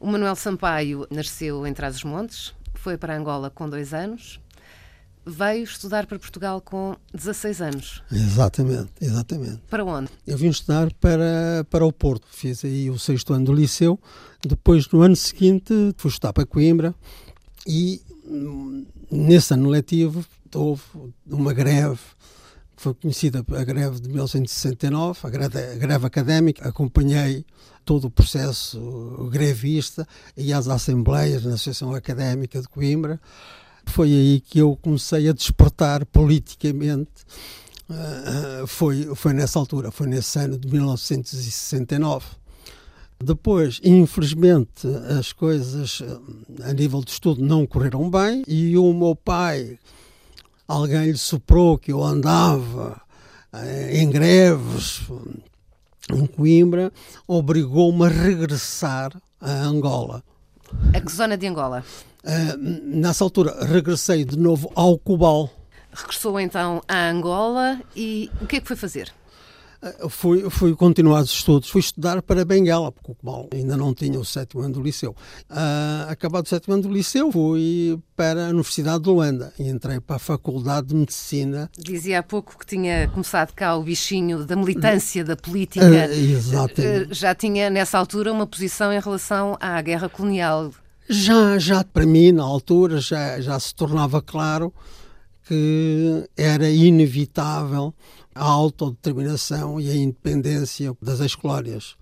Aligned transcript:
O 0.00 0.06
Manuel 0.06 0.34
Sampaio 0.34 1.06
nasceu 1.10 1.66
em 1.66 1.74
Trás-os-Montes, 1.74 2.54
foi 2.74 2.96
para 2.96 3.14
Angola 3.14 3.50
com 3.50 3.68
dois 3.68 3.92
anos, 3.92 4.40
veio 5.26 5.62
estudar 5.62 6.06
para 6.06 6.18
Portugal 6.18 6.58
com 6.62 6.96
16 7.12 7.60
anos. 7.60 8.02
Exatamente, 8.10 8.90
exatamente. 8.98 9.60
Para 9.68 9.84
onde? 9.84 10.08
Eu 10.26 10.38
vim 10.38 10.48
estudar 10.48 10.90
para, 10.94 11.66
para 11.68 11.84
o 11.84 11.92
Porto, 11.92 12.26
fiz 12.30 12.64
aí 12.64 12.88
o 12.88 12.98
sexto 12.98 13.34
ano 13.34 13.44
do 13.44 13.52
liceu, 13.52 14.00
depois 14.42 14.88
no 14.88 15.02
ano 15.02 15.14
seguinte 15.14 15.74
fui 15.98 16.10
estudar 16.10 16.32
para 16.32 16.46
Coimbra 16.46 16.94
e 17.66 18.00
hum, 18.24 18.86
nesse 19.10 19.52
ano 19.52 19.68
letivo 19.68 20.24
houve 20.54 20.82
uma 21.26 21.52
greve 21.52 22.00
que 22.80 22.84
foi 22.84 22.94
conhecida 22.94 23.44
a 23.46 23.64
greve 23.64 24.00
de 24.00 24.08
1969, 24.08 25.18
a 25.24 25.28
greve, 25.28 26.06
académica, 26.06 26.66
acompanhei 26.66 27.44
todo 27.84 28.06
o 28.06 28.10
processo 28.10 29.28
grevista 29.30 30.08
e 30.34 30.50
às 30.50 30.66
assembleias 30.66 31.44
na 31.44 31.54
Associação 31.54 31.94
Académica 31.94 32.58
de 32.58 32.66
Coimbra. 32.66 33.20
Foi 33.84 34.08
aí 34.08 34.40
que 34.40 34.60
eu 34.60 34.78
comecei 34.80 35.28
a 35.28 35.32
despertar 35.34 36.06
politicamente. 36.06 37.10
Uh, 37.90 38.66
foi, 38.66 39.14
foi 39.14 39.34
nessa 39.34 39.58
altura, 39.58 39.90
foi 39.90 40.06
nesse 40.06 40.38
ano 40.38 40.56
de 40.56 40.66
1969. 40.66 42.24
Depois, 43.22 43.78
infelizmente, 43.84 44.86
as 45.18 45.34
coisas 45.34 46.02
a 46.62 46.72
nível 46.72 47.04
de 47.04 47.10
estudo 47.10 47.44
não 47.44 47.66
correram 47.66 48.08
bem 48.08 48.42
e 48.48 48.78
o 48.78 48.90
meu 48.94 49.14
pai, 49.14 49.78
alguém 50.70 51.10
lhe 51.10 51.18
soprou 51.18 51.76
que 51.76 51.90
eu 51.90 52.02
andava 52.02 53.00
eh, 53.52 54.00
em 54.00 54.08
greves 54.08 55.02
em 56.12 56.26
Coimbra, 56.26 56.92
obrigou-me 57.26 58.06
a 58.06 58.08
regressar 58.08 59.12
a 59.40 59.50
Angola. 59.50 60.22
A 60.94 61.00
que 61.00 61.12
zona 61.12 61.36
de 61.36 61.46
Angola? 61.46 61.84
Uh, 62.24 62.56
nessa 62.84 63.24
altura, 63.24 63.64
regressei 63.64 64.24
de 64.24 64.38
novo 64.38 64.70
ao 64.74 64.98
Cubal. 64.98 65.50
Regressou 65.92 66.38
então 66.38 66.82
a 66.86 67.08
Angola 67.08 67.80
e 67.96 68.30
o 68.40 68.46
que 68.46 68.56
é 68.56 68.60
que 68.60 68.68
foi 68.68 68.76
fazer? 68.76 69.12
Fui, 70.08 70.48
fui 70.50 70.74
continuar 70.74 71.22
os 71.22 71.30
estudos, 71.30 71.68
fui 71.70 71.80
estudar 71.80 72.20
para 72.20 72.44
Benguela, 72.44 72.92
porque 72.92 73.12
o 73.12 73.48
ainda 73.52 73.76
não 73.76 73.94
tinha 73.94 74.18
o 74.18 74.24
sétimo 74.24 74.62
ano 74.62 74.74
do 74.74 74.82
liceu. 74.82 75.14
Uh, 75.50 76.10
acabado 76.10 76.44
o 76.44 76.48
sétimo 76.48 76.74
ano 76.74 76.82
do 76.82 76.92
liceu, 76.92 77.32
fui 77.32 77.98
para 78.14 78.46
a 78.46 78.50
Universidade 78.50 79.04
de 79.04 79.08
Luanda 79.08 79.52
e 79.58 79.68
entrei 79.68 79.98
para 79.98 80.16
a 80.16 80.18
Faculdade 80.18 80.88
de 80.88 80.94
Medicina. 80.94 81.70
Dizia 81.78 82.18
há 82.18 82.22
pouco 82.22 82.58
que 82.58 82.66
tinha 82.66 83.08
começado 83.08 83.52
cá 83.54 83.74
o 83.76 83.82
bichinho 83.82 84.44
da 84.44 84.54
militância, 84.54 85.24
da 85.24 85.36
política. 85.36 85.86
Uh, 85.86 86.12
exatamente. 86.12 87.14
Já 87.14 87.34
tinha 87.34 87.70
nessa 87.70 87.98
altura 87.98 88.32
uma 88.32 88.46
posição 88.46 88.92
em 88.92 89.00
relação 89.00 89.56
à 89.60 89.80
guerra 89.80 90.08
colonial. 90.08 90.70
Já, 91.08 91.58
já 91.58 91.82
para 91.82 92.06
mim, 92.06 92.32
na 92.32 92.44
altura, 92.44 93.00
já, 93.00 93.40
já 93.40 93.58
se 93.58 93.74
tornava 93.74 94.20
claro 94.20 94.72
que 95.50 96.28
era 96.36 96.70
inevitável 96.70 97.92
a 98.34 98.44
autodeterminação 98.44 99.80
e 99.80 99.90
a 99.90 99.96
independência 99.96 100.96
das 101.00 101.20
ex-colónias. 101.20 101.96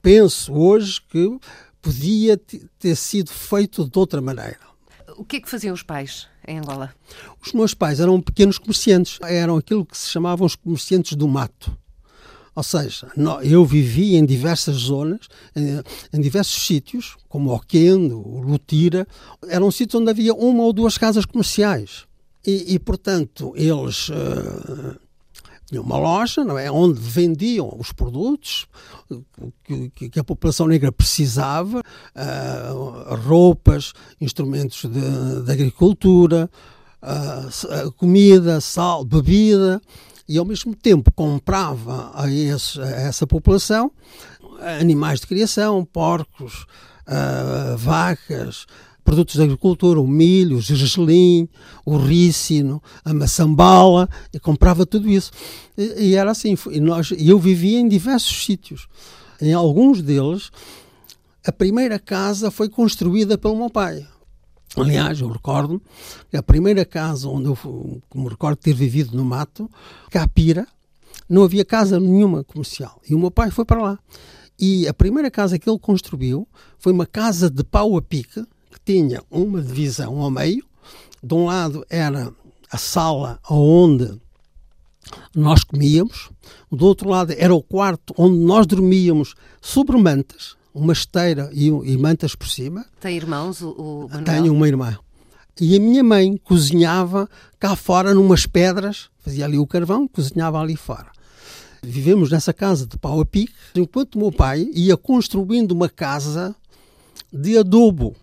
Penso 0.00 0.52
hoje 0.52 1.00
que 1.08 1.38
podia 1.80 2.40
ter 2.78 2.96
sido 2.96 3.30
feito 3.30 3.88
de 3.88 3.98
outra 3.98 4.20
maneira. 4.20 4.58
O 5.16 5.24
que 5.24 5.36
é 5.36 5.40
que 5.40 5.48
faziam 5.48 5.74
os 5.74 5.82
pais 5.82 6.26
em 6.46 6.58
Angola? 6.58 6.94
Os 7.44 7.52
meus 7.52 7.74
pais 7.74 8.00
eram 8.00 8.20
pequenos 8.20 8.58
comerciantes, 8.58 9.18
eram 9.22 9.56
aquilo 9.56 9.84
que 9.84 9.96
se 9.96 10.08
chamavam 10.08 10.46
os 10.46 10.54
comerciantes 10.54 11.16
do 11.16 11.26
mato. 11.26 11.76
Ou 12.54 12.62
seja, 12.62 13.08
eu 13.44 13.64
vivi 13.64 14.16
em 14.16 14.26
diversas 14.26 14.74
zonas, 14.74 15.28
em, 15.54 16.20
diversos 16.20 16.66
sítios, 16.66 17.16
como 17.28 17.54
Oquendo, 17.54 18.18
Lutira, 18.18 19.06
eram 19.46 19.70
sítios 19.70 20.00
onde 20.00 20.10
havia 20.10 20.34
uma 20.34 20.64
ou 20.64 20.72
duas 20.72 20.98
casas 20.98 21.24
comerciais. 21.24 22.04
E, 22.44 22.74
e 22.74 22.78
portanto, 22.80 23.52
eles 23.56 24.08
uh, 24.08 24.98
uma 25.72 25.98
loja, 25.98 26.44
não 26.44 26.58
é? 26.58 26.70
Onde 26.70 26.98
vendiam 26.98 27.74
os 27.78 27.92
produtos 27.92 28.66
que, 29.64 30.08
que 30.10 30.20
a 30.20 30.24
população 30.24 30.66
negra 30.66 30.90
precisava, 30.90 31.80
uh, 31.80 33.14
roupas, 33.26 33.92
instrumentos 34.20 34.84
de, 34.84 35.42
de 35.42 35.52
agricultura, 35.52 36.48
uh, 37.02 37.92
comida, 37.92 38.60
sal, 38.60 39.04
bebida, 39.04 39.80
e 40.26 40.38
ao 40.38 40.44
mesmo 40.44 40.74
tempo 40.74 41.10
comprava 41.12 42.12
a, 42.14 42.30
esse, 42.30 42.80
a 42.80 42.86
essa 42.86 43.26
população 43.26 43.90
animais 44.80 45.20
de 45.20 45.26
criação, 45.26 45.84
porcos, 45.84 46.66
uh, 47.06 47.76
vacas, 47.76 48.66
produtos 49.08 49.36
da 49.36 49.44
agricultura, 49.44 49.98
o 49.98 50.06
milho, 50.06 50.58
o 50.58 50.60
gergelim, 50.60 51.48
o 51.82 51.96
rícino, 51.96 52.82
a 53.02 53.14
maçambala, 53.14 54.06
e 54.34 54.38
comprava 54.38 54.84
tudo 54.84 55.08
isso. 55.08 55.30
E, 55.78 56.10
e 56.10 56.14
era 56.14 56.30
assim, 56.30 56.54
e 56.70 56.78
nós, 56.78 57.10
eu 57.16 57.38
vivia 57.38 57.80
em 57.80 57.88
diversos 57.88 58.44
sítios. 58.44 58.86
Em 59.40 59.54
alguns 59.54 60.02
deles, 60.02 60.50
a 61.46 61.50
primeira 61.50 61.98
casa 61.98 62.50
foi 62.50 62.68
construída 62.68 63.38
pelo 63.38 63.56
meu 63.56 63.70
pai. 63.70 64.06
Aliás, 64.76 65.22
eu 65.22 65.28
recordo 65.28 65.80
que 66.30 66.36
a 66.36 66.42
primeira 66.42 66.84
casa 66.84 67.30
onde 67.30 67.46
eu 67.46 68.02
me 68.14 68.28
recordo 68.28 68.56
ter 68.56 68.74
vivido 68.74 69.16
no 69.16 69.24
mato, 69.24 69.70
Capira, 70.10 70.68
não 71.26 71.44
havia 71.44 71.64
casa 71.64 71.98
nenhuma 71.98 72.44
comercial. 72.44 73.00
E 73.08 73.14
o 73.14 73.18
meu 73.18 73.30
pai 73.30 73.50
foi 73.50 73.64
para 73.64 73.80
lá. 73.80 73.98
E 74.60 74.86
a 74.86 74.92
primeira 74.92 75.30
casa 75.30 75.58
que 75.58 75.70
ele 75.70 75.78
construiu 75.78 76.46
foi 76.78 76.92
uma 76.92 77.06
casa 77.06 77.48
de 77.48 77.64
pau 77.64 77.96
a 77.96 78.02
pique, 78.02 78.44
tinha 78.88 79.22
uma 79.30 79.60
divisão 79.60 80.18
ao 80.18 80.30
meio. 80.30 80.64
De 81.22 81.34
um 81.34 81.44
lado 81.44 81.84
era 81.90 82.32
a 82.72 82.78
sala 82.78 83.38
onde 83.50 84.18
nós 85.36 85.62
comíamos, 85.62 86.30
do 86.72 86.86
outro 86.86 87.10
lado 87.10 87.34
era 87.36 87.54
o 87.54 87.62
quarto 87.62 88.14
onde 88.16 88.38
nós 88.38 88.66
dormíamos 88.66 89.34
sobre 89.60 89.94
mantas, 89.98 90.56
uma 90.72 90.94
esteira 90.94 91.50
e, 91.52 91.66
e 91.66 91.98
mantas 91.98 92.34
por 92.34 92.48
cima. 92.48 92.86
Tem 92.98 93.14
irmãos? 93.14 93.60
O, 93.60 94.06
o 94.06 94.08
Tenho 94.24 94.54
uma 94.54 94.66
irmã. 94.66 94.98
E 95.60 95.76
a 95.76 95.80
minha 95.80 96.02
mãe 96.02 96.38
cozinhava 96.38 97.28
cá 97.58 97.76
fora, 97.76 98.14
numas 98.14 98.46
pedras, 98.46 99.10
fazia 99.18 99.44
ali 99.44 99.58
o 99.58 99.66
carvão, 99.66 100.08
cozinhava 100.08 100.58
ali 100.58 100.76
fora. 100.76 101.10
Vivemos 101.82 102.30
nessa 102.30 102.54
casa 102.54 102.86
de 102.86 102.96
pau 102.96 103.20
a 103.20 103.26
pique, 103.26 103.52
enquanto 103.74 104.18
meu 104.18 104.32
pai 104.32 104.66
ia 104.72 104.96
construindo 104.96 105.72
uma 105.72 105.90
casa 105.90 106.56
de 107.30 107.58
adobo 107.58 108.16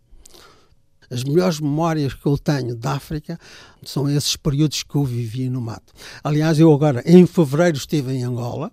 as 1.10 1.24
melhores 1.24 1.60
memórias 1.60 2.14
que 2.14 2.26
eu 2.26 2.38
tenho 2.38 2.76
da 2.76 2.94
África 2.94 3.40
são 3.84 4.10
esses 4.10 4.36
períodos 4.36 4.84
que 4.84 4.96
eu 4.96 5.04
vivi 5.04 5.50
no 5.50 5.62
mato. 5.62 5.94
Aliás, 6.24 6.60
eu 6.60 6.72
agora, 6.74 7.04
em 7.06 7.26
fevereiro, 7.26 7.78
estive 7.78 8.14
em 8.14 8.24
Angola, 8.24 8.72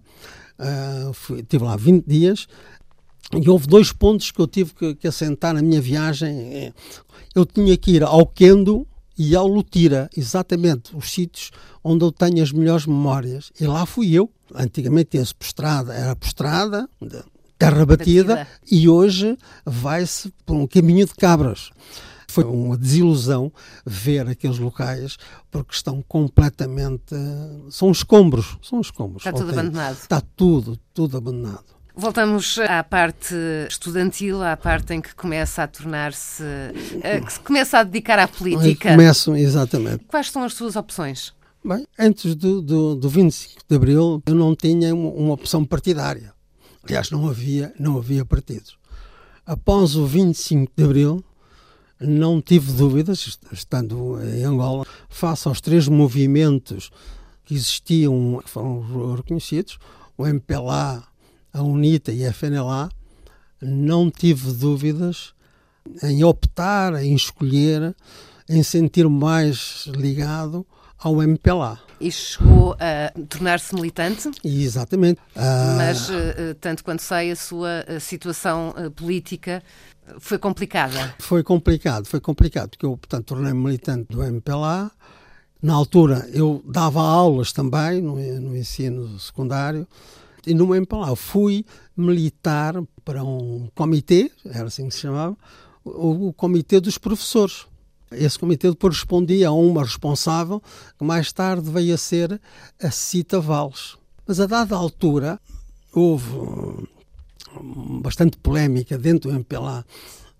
uh, 0.58 1.12
fui, 1.12 1.40
estive 1.40 1.64
lá 1.64 1.76
20 1.76 2.06
dias, 2.06 2.46
e 3.34 3.48
houve 3.48 3.66
dois 3.66 3.92
pontos 3.92 4.30
que 4.30 4.40
eu 4.40 4.46
tive 4.46 4.74
que, 4.74 4.94
que 4.94 5.08
assentar 5.08 5.54
na 5.54 5.62
minha 5.62 5.80
viagem. 5.80 6.72
Eu 7.34 7.46
tinha 7.46 7.76
que 7.78 7.92
ir 7.92 8.02
ao 8.02 8.26
Kendo 8.26 8.86
e 9.16 9.34
ao 9.36 9.46
Lutira, 9.46 10.10
exatamente 10.16 10.96
os 10.96 11.10
sítios 11.10 11.50
onde 11.84 12.04
eu 12.04 12.12
tenho 12.12 12.42
as 12.42 12.52
melhores 12.52 12.86
memórias. 12.86 13.50
E 13.60 13.66
lá 13.66 13.86
fui 13.86 14.12
eu. 14.12 14.30
Antigamente 14.54 15.10
tinha-se 15.12 15.34
postrada, 15.34 15.94
era 15.94 16.14
postrada, 16.14 16.88
terra 17.58 17.86
batida, 17.86 18.36
batida. 18.36 18.48
e 18.70 18.88
hoje 18.88 19.38
vai-se 19.64 20.32
por 20.44 20.56
um 20.56 20.66
caminho 20.66 21.06
de 21.06 21.14
cabras. 21.14 21.70
Foi 22.32 22.44
uma 22.44 22.78
desilusão 22.78 23.52
ver 23.84 24.26
aqueles 24.26 24.58
locais 24.58 25.18
porque 25.50 25.74
estão 25.74 26.02
completamente. 26.08 27.14
São 27.68 27.90
escombros. 27.90 28.56
São 28.62 28.80
escombros. 28.80 29.26
Está 29.26 29.32
tudo 29.32 29.50
abandonado. 29.50 29.96
Está 29.96 30.22
tudo, 30.34 30.78
tudo 30.94 31.16
abandonado. 31.18 31.64
Voltamos 31.94 32.58
à 32.58 32.82
parte 32.82 33.34
estudantil, 33.68 34.42
à 34.42 34.56
parte 34.56 34.94
em 34.94 35.00
que 35.02 35.14
começa 35.14 35.62
a 35.62 35.66
tornar-se. 35.68 36.42
Eh, 37.02 37.20
que 37.20 37.34
se 37.34 37.40
começa 37.40 37.78
a 37.78 37.82
dedicar 37.82 38.18
à 38.18 38.26
política. 38.26 38.92
Começam, 38.92 39.36
exatamente. 39.36 40.04
Quais 40.08 40.30
são 40.30 40.42
as 40.42 40.54
suas 40.54 40.74
opções? 40.74 41.34
Bem, 41.62 41.86
antes 41.98 42.34
do, 42.34 42.62
do, 42.62 42.94
do 42.96 43.08
25 43.10 43.60
de 43.68 43.76
Abril, 43.76 44.22
eu 44.24 44.34
não 44.34 44.56
tinha 44.56 44.94
uma, 44.94 45.10
uma 45.10 45.34
opção 45.34 45.66
partidária. 45.66 46.32
Aliás, 46.82 47.10
não 47.10 47.28
havia, 47.28 47.74
não 47.78 47.98
havia 47.98 48.24
partidos. 48.24 48.78
Após 49.44 49.96
o 49.96 50.06
25 50.06 50.72
de 50.74 50.82
Abril, 50.82 51.22
não 52.02 52.40
tive 52.40 52.72
dúvidas, 52.72 53.38
estando 53.52 54.18
em 54.22 54.44
Angola, 54.44 54.86
face 55.08 55.48
aos 55.48 55.60
três 55.60 55.88
movimentos 55.88 56.90
que 57.44 57.54
existiam, 57.54 58.40
que 58.44 58.50
foram 58.50 59.14
reconhecidos, 59.14 59.78
o 60.16 60.26
MPLA, 60.26 61.02
a 61.52 61.62
UNITA 61.62 62.12
e 62.12 62.24
a 62.24 62.32
FNLA, 62.32 62.88
não 63.60 64.10
tive 64.10 64.52
dúvidas 64.52 65.34
em 66.02 66.24
optar, 66.24 66.94
em 67.02 67.14
escolher, 67.14 67.94
em 68.48 68.62
sentir 68.62 69.08
mais 69.08 69.86
ligado 69.86 70.66
ao 70.98 71.22
MPLA. 71.22 71.80
E 72.00 72.10
chegou 72.10 72.76
a 72.80 73.12
tornar-se 73.28 73.74
militante? 73.74 74.30
Exatamente. 74.42 75.20
Mas, 75.76 76.08
uh, 76.08 76.54
tanto 76.60 76.82
quanto 76.82 77.00
sei, 77.00 77.30
a 77.30 77.36
sua 77.36 77.84
situação 78.00 78.74
uh, 78.76 78.90
política 78.90 79.62
foi 80.18 80.38
complicada? 80.38 81.14
Foi 81.18 81.42
complicado, 81.42 82.06
foi 82.06 82.20
complicado, 82.20 82.70
porque 82.70 82.86
eu, 82.86 82.96
portanto, 82.96 83.26
tornei-me 83.26 83.58
militante 83.58 84.12
do 84.12 84.22
MPLA. 84.22 84.90
Na 85.62 85.74
altura, 85.74 86.28
eu 86.32 86.62
dava 86.66 87.00
aulas 87.00 87.52
também 87.52 88.00
no, 88.00 88.16
no 88.40 88.56
ensino 88.56 89.18
secundário 89.18 89.86
e 90.46 90.54
no 90.54 90.74
MPLA 90.74 91.14
fui 91.14 91.64
militar 91.96 92.74
para 93.04 93.22
um 93.22 93.68
comitê, 93.74 94.30
era 94.44 94.66
assim 94.66 94.88
que 94.88 94.94
se 94.94 95.00
chamava, 95.00 95.36
o, 95.84 96.28
o 96.28 96.32
comitê 96.32 96.80
dos 96.80 96.98
professores. 96.98 97.66
Esse 98.10 98.38
comitê 98.38 98.68
depois 98.68 98.96
respondia 98.96 99.48
a 99.48 99.52
uma 99.52 99.82
responsável 99.82 100.62
que 100.98 101.04
mais 101.04 101.32
tarde 101.32 101.70
veio 101.70 101.94
a 101.94 101.98
ser 101.98 102.40
a 102.82 102.90
Cita 102.90 103.40
Valles. 103.40 103.96
Mas 104.26 104.38
a 104.38 104.46
dada 104.46 104.76
altura 104.76 105.40
houve 105.92 106.28
bastante 108.00 108.36
polémica 108.36 108.96
dentro 108.98 109.30
do 109.30 109.36
MPLA 109.36 109.84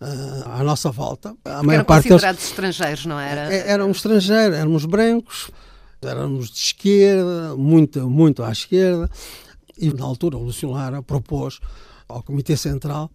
uh, 0.01 0.49
à 0.49 0.63
nossa 0.63 0.91
volta. 0.91 1.35
A 1.45 1.63
maior 1.63 1.79
eram 1.79 1.85
parte 1.85 2.09
considerados 2.09 2.41
deles, 2.41 2.51
estrangeiros, 2.51 3.07
não 3.07 3.19
era? 3.19 3.53
É, 3.53 3.71
eram 3.71 3.91
estrangeiros, 3.91 4.57
éramos 4.57 4.85
brancos, 4.85 5.51
éramos 6.01 6.51
de 6.51 6.59
esquerda, 6.59 7.57
muito, 7.57 8.09
muito 8.09 8.43
à 8.43 8.51
esquerda. 8.51 9.11
E 9.79 9.93
na 9.93 10.05
altura 10.05 10.37
o 10.37 10.43
Lúcio 10.43 10.71
Lara 10.71 11.03
propôs 11.03 11.61
ao 12.09 12.23
Comitê 12.23 12.57
Central 12.57 13.11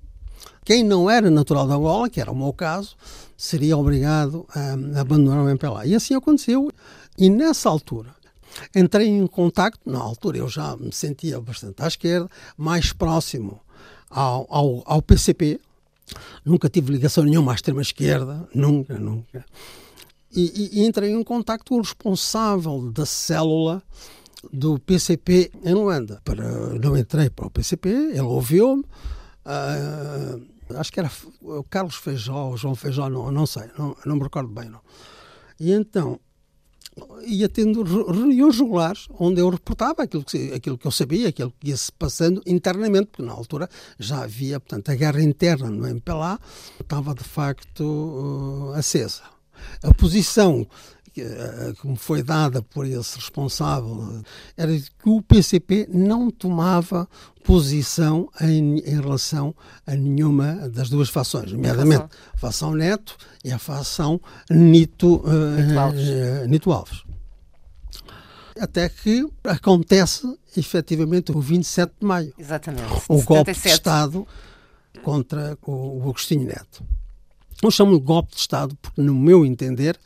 quem 0.68 0.84
não 0.84 1.10
era 1.10 1.32
natural 1.32 1.66
da 1.66 1.76
Angola, 1.76 2.10
que 2.10 2.20
era 2.20 2.30
o 2.30 2.36
meu 2.36 2.52
caso, 2.52 2.96
seria 3.38 3.78
obrigado 3.78 4.46
a 4.54 5.00
abandonar 5.00 5.46
o 5.46 5.50
MPLA. 5.50 5.86
E 5.86 5.96
assim 5.96 6.14
aconteceu. 6.14 6.70
E 7.18 7.30
nessa 7.30 7.70
altura, 7.70 8.10
entrei 8.76 9.08
em 9.08 9.26
contacto, 9.28 9.90
na 9.90 10.00
altura 10.00 10.40
eu 10.40 10.50
já 10.50 10.76
me 10.76 10.92
sentia 10.92 11.40
bastante 11.40 11.82
à 11.82 11.88
esquerda, 11.88 12.30
mais 12.58 12.92
próximo 12.92 13.62
ao, 14.10 14.48
ao, 14.50 14.84
ao 14.86 15.02
PCP. 15.02 15.60
Nunca 16.46 16.70
tive 16.70 16.92
ligação 16.92 17.24
nenhuma 17.24 17.52
à 17.52 17.56
extrema-esquerda, 17.56 18.48
nunca, 18.54 18.98
nunca. 18.98 19.46
E, 20.32 20.70
e, 20.80 20.86
entrei 20.86 21.12
em 21.12 21.24
contato 21.24 21.66
com 21.66 21.76
o 21.76 21.82
responsável 21.82 22.92
da 22.92 23.06
célula 23.06 23.82
do 24.52 24.80
PCP 24.80 25.52
em 25.64 25.74
Luanda. 25.74 26.22
Para, 26.24 26.44
não 26.80 26.98
entrei 26.98 27.30
para 27.30 27.48
o 27.48 27.50
PCP, 27.50 27.90
ele 27.90 28.22
ouviu-me. 28.22 28.84
Uh, 29.46 30.46
acho 30.78 30.92
que 30.92 31.00
era 31.00 31.12
o 31.42 31.64
Carlos 31.64 31.96
Feijó, 31.96 32.56
João 32.56 32.76
Feijó, 32.76 33.10
não, 33.10 33.32
não 33.32 33.46
sei, 33.46 33.64
não, 33.78 33.96
não 34.06 34.16
me 34.16 34.24
recordo 34.24 34.50
bem. 34.50 34.70
Não. 34.70 34.82
E 35.60 35.72
então 35.72 36.20
ia 37.26 37.50
tendo 37.50 37.84
reuniões 37.84 38.58
regulares 38.58 39.08
onde 39.20 39.42
eu 39.42 39.50
reportava 39.50 40.04
aquilo 40.04 40.24
que, 40.24 40.54
aquilo 40.54 40.78
que 40.78 40.88
eu 40.88 40.92
sabia, 40.92 41.30
aquilo 41.30 41.54
que 41.60 41.70
ia 41.70 41.78
se 41.78 41.92
passando 41.92 42.42
internamente, 42.46 43.08
porque 43.08 43.24
na 43.24 43.34
altura 43.34 43.70
já 44.00 44.24
havia, 44.24 44.60
portanto, 44.60 44.90
a 44.90 44.96
guerra 44.96 45.22
interna 45.22 45.70
no 45.70 45.88
MPLA 45.88 46.40
estava 46.80 47.14
de 47.14 47.24
facto 47.24 47.84
uh, 47.84 48.74
acesa. 48.74 49.24
A 49.84 49.94
posição 49.94 50.68
eh, 51.22 51.74
que 51.80 51.88
me 51.88 51.98
foi 51.98 52.24
dada 52.24 52.62
por 52.62 52.86
esse 52.86 53.16
responsável 53.16 54.24
era 54.56 54.72
que 54.78 55.10
o 55.10 55.22
PCP 55.22 55.88
não 55.92 56.30
tomava 56.30 57.08
posição 57.44 58.30
em, 58.42 58.80
em 58.80 59.02
relação 59.02 59.56
a 59.86 59.96
nenhuma 59.96 60.70
das 60.70 60.90
duas 60.90 61.10
fações, 61.10 61.52
nomeadamente 61.52 62.06
a 62.34 62.38
fação 62.38 62.74
Neto 62.74 63.16
e 63.44 63.52
a 63.52 63.58
fação 63.58 64.20
Nito, 64.50 65.18
uh, 65.18 65.80
Alves. 65.80 66.10
Uh, 66.10 66.48
Nito 66.48 66.72
Alves. 66.72 67.04
Até 68.60 68.90
que 68.90 69.26
acontece 69.44 70.28
efetivamente 70.58 71.32
o 71.32 71.40
27 71.40 71.94
de 72.00 72.06
maio. 72.06 72.34
Exatamente. 72.38 72.92
O 73.08 73.20
77. 73.20 73.26
golpe 73.26 73.54
de 73.54 73.68
Estado 73.70 74.28
contra 75.04 75.58
o 75.66 76.02
Agostinho 76.02 76.48
Neto. 76.48 76.84
Eu 77.62 77.72
chamo 77.72 77.98
de 77.98 78.04
golpe 78.04 78.34
de 78.34 78.40
Estado 78.40 78.76
porque, 78.82 79.02
no 79.02 79.16
meu 79.16 79.46
entender, 79.46 79.98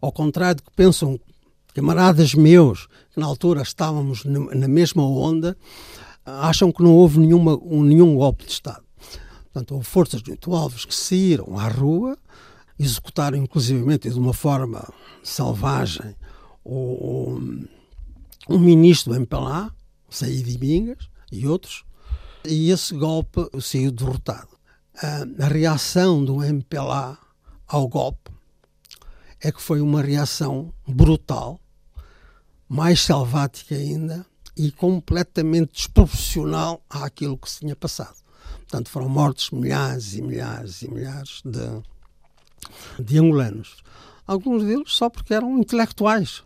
ao 0.00 0.12
contrário 0.12 0.56
do 0.56 0.62
que 0.62 0.76
pensam 0.76 1.18
camaradas 1.74 2.34
meus, 2.34 2.86
que 3.12 3.20
na 3.20 3.26
altura 3.26 3.62
estávamos 3.62 4.24
na 4.24 4.68
mesma 4.68 5.02
onda, 5.02 5.56
acham 6.24 6.72
que 6.72 6.82
não 6.82 6.94
houve 6.94 7.18
nenhuma, 7.18 7.58
nenhum 7.62 8.16
golpe 8.16 8.44
de 8.44 8.52
Estado. 8.52 8.82
Portanto, 9.44 9.74
houve 9.74 9.86
forças 9.86 10.22
muito 10.22 10.54
alvos 10.54 10.84
que 10.84 10.94
saíram 10.94 11.58
à 11.58 11.68
rua, 11.68 12.16
executaram 12.78 13.38
inclusivamente 13.38 14.10
de 14.10 14.18
uma 14.18 14.32
forma 14.32 14.86
selvagem 15.22 16.14
o, 16.64 17.40
o, 18.48 18.58
ministro 18.58 19.12
do 19.12 19.20
MPLA, 19.20 19.72
Saíd 20.10 20.58
Mingas 20.58 21.08
e 21.32 21.46
outros, 21.46 21.84
e 22.44 22.70
esse 22.70 22.94
golpe 22.94 23.48
saiu 23.60 23.90
derrotado. 23.90 24.48
A, 25.02 25.44
a 25.44 25.48
reação 25.48 26.24
do 26.24 26.42
MPLA 26.42 27.16
ao 27.66 27.88
golpe 27.88 28.30
é 29.40 29.52
que 29.52 29.62
foi 29.62 29.80
uma 29.80 30.02
reação 30.02 30.72
brutal, 30.86 31.60
mais 32.68 33.00
selvática 33.00 33.74
ainda 33.74 34.26
e 34.56 34.70
completamente 34.70 35.74
desproporcional 35.74 36.82
àquilo 36.90 37.38
que 37.38 37.48
se 37.48 37.60
tinha 37.60 37.76
passado. 37.76 38.16
Portanto, 38.60 38.90
foram 38.90 39.08
mortos 39.08 39.50
milhares 39.50 40.14
e 40.14 40.22
milhares 40.22 40.82
e 40.82 40.90
milhares 40.90 41.40
de, 41.44 43.02
de 43.02 43.18
angolanos. 43.18 43.76
Alguns 44.26 44.64
deles 44.64 44.92
só 44.92 45.08
porque 45.08 45.32
eram 45.32 45.58
intelectuais. 45.58 46.42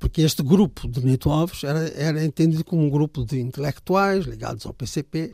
Porque 0.00 0.22
este 0.22 0.42
grupo 0.42 0.88
de 0.88 1.04
Nito 1.04 1.30
Alves 1.30 1.62
era, 1.62 1.88
era 1.90 2.24
entendido 2.24 2.64
como 2.64 2.82
um 2.82 2.90
grupo 2.90 3.24
de 3.24 3.40
intelectuais 3.40 4.24
ligados 4.24 4.66
ao 4.66 4.74
PCP 4.74 5.32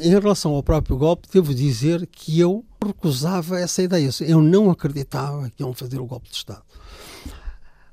em 0.00 0.10
relação 0.10 0.52
ao 0.52 0.62
próprio 0.62 0.96
golpe, 0.96 1.28
devo 1.32 1.54
dizer 1.54 2.06
que 2.06 2.38
eu 2.38 2.64
recusava 2.84 3.58
essa 3.58 3.82
ideia. 3.82 4.10
Eu 4.20 4.40
não 4.40 4.70
acreditava 4.70 5.50
que 5.50 5.62
iam 5.62 5.72
fazer 5.72 6.00
o 6.00 6.06
golpe 6.06 6.28
de 6.28 6.36
Estado. 6.36 6.62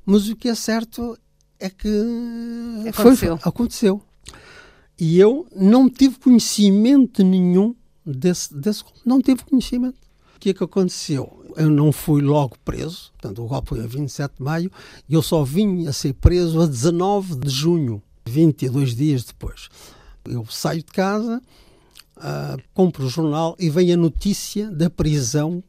Mas 0.05 0.27
o 0.27 0.35
que 0.35 0.50
é 0.50 0.55
certo 0.55 1.17
é 1.59 1.69
que 1.69 1.88
aconteceu. 2.89 3.38
Foi, 3.38 3.50
aconteceu. 3.50 4.01
E 5.00 5.19
eu 5.19 5.47
não 5.55 5.89
tive 5.89 6.19
conhecimento 6.19 7.23
nenhum 7.23 7.75
desse, 8.06 8.53
desse 8.53 8.83
golpe. 8.83 8.99
Não 9.06 9.21
tive 9.21 9.44
conhecimento. 9.44 9.97
O 10.35 10.39
que 10.39 10.49
é 10.49 10.53
que 10.53 10.63
aconteceu? 10.63 11.41
Eu 11.56 11.69
não 11.69 11.91
fui 11.91 12.21
logo 12.21 12.57
preso, 12.65 13.11
portanto, 13.13 13.44
o 13.44 13.47
golpe 13.47 13.69
foi 13.69 13.83
a 13.83 13.88
27 13.88 14.35
de 14.38 14.44
maio, 14.44 14.71
e 15.07 15.13
eu 15.13 15.21
só 15.21 15.44
vim 15.44 15.88
a 15.88 15.94
ser 15.94 16.13
preso 16.13 16.59
a 16.59 16.65
19 16.65 17.35
de 17.35 17.49
junho, 17.49 18.01
22 18.25 18.95
dias 18.95 19.23
depois. 19.23 19.69
Eu 20.25 20.45
saio 20.49 20.79
de 20.79 20.91
casa, 20.91 21.41
uh, 22.18 22.62
compro 22.74 23.06
o 23.06 23.10
jornal 23.10 23.56
e 23.60 23.69
vem 23.69 23.92
a 23.94 23.98
notícia 23.98 24.69
da 24.69 24.89
prisão 24.89 25.63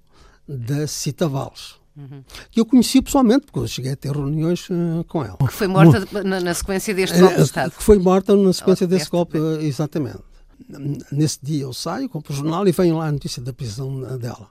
da 0.47 0.87
Cita 0.87 1.29
Valles. 1.29 1.75
Uhum. 1.97 2.25
Que 2.51 2.61
eu 2.61 2.67
conheci 2.67 3.01
pessoalmente, 3.01 3.47
porque 3.47 3.61
eu 3.61 3.69
cheguei 3.69 3.93
a 3.93 3.97
ter 3.97 4.11
reuniões 4.11 4.69
uh, 4.69 5.05
com 5.07 5.25
ela. 5.25 5.37
Que 5.39 5.53
foi 5.53 5.69
morta 5.69 6.25
na, 6.25 6.41
na, 6.41 6.55
sequência 6.55 6.93
deste 6.93 7.19
golpe 7.19 7.35
de 7.35 7.41
eh, 7.41 7.45
Estado. 7.45 7.71
Que 7.71 7.83
foi 7.83 7.99
morta 7.99 8.35
na 8.35 8.53
sequência 8.53 8.87
desse 8.87 9.09
golpe, 9.09 9.39
exatamente. 9.61 10.19
Nesse 11.13 11.39
dia 11.43 11.63
eu 11.63 11.73
saio, 11.73 12.09
compro 12.09 12.33
o 12.33 12.37
jornal 12.37 12.67
e 12.67 12.73
venho 12.73 12.99
lá 12.99 13.07
a 13.07 13.13
notícia 13.13 13.41
da 13.41 13.53
prisão 13.53 14.01
dela. 14.19 14.49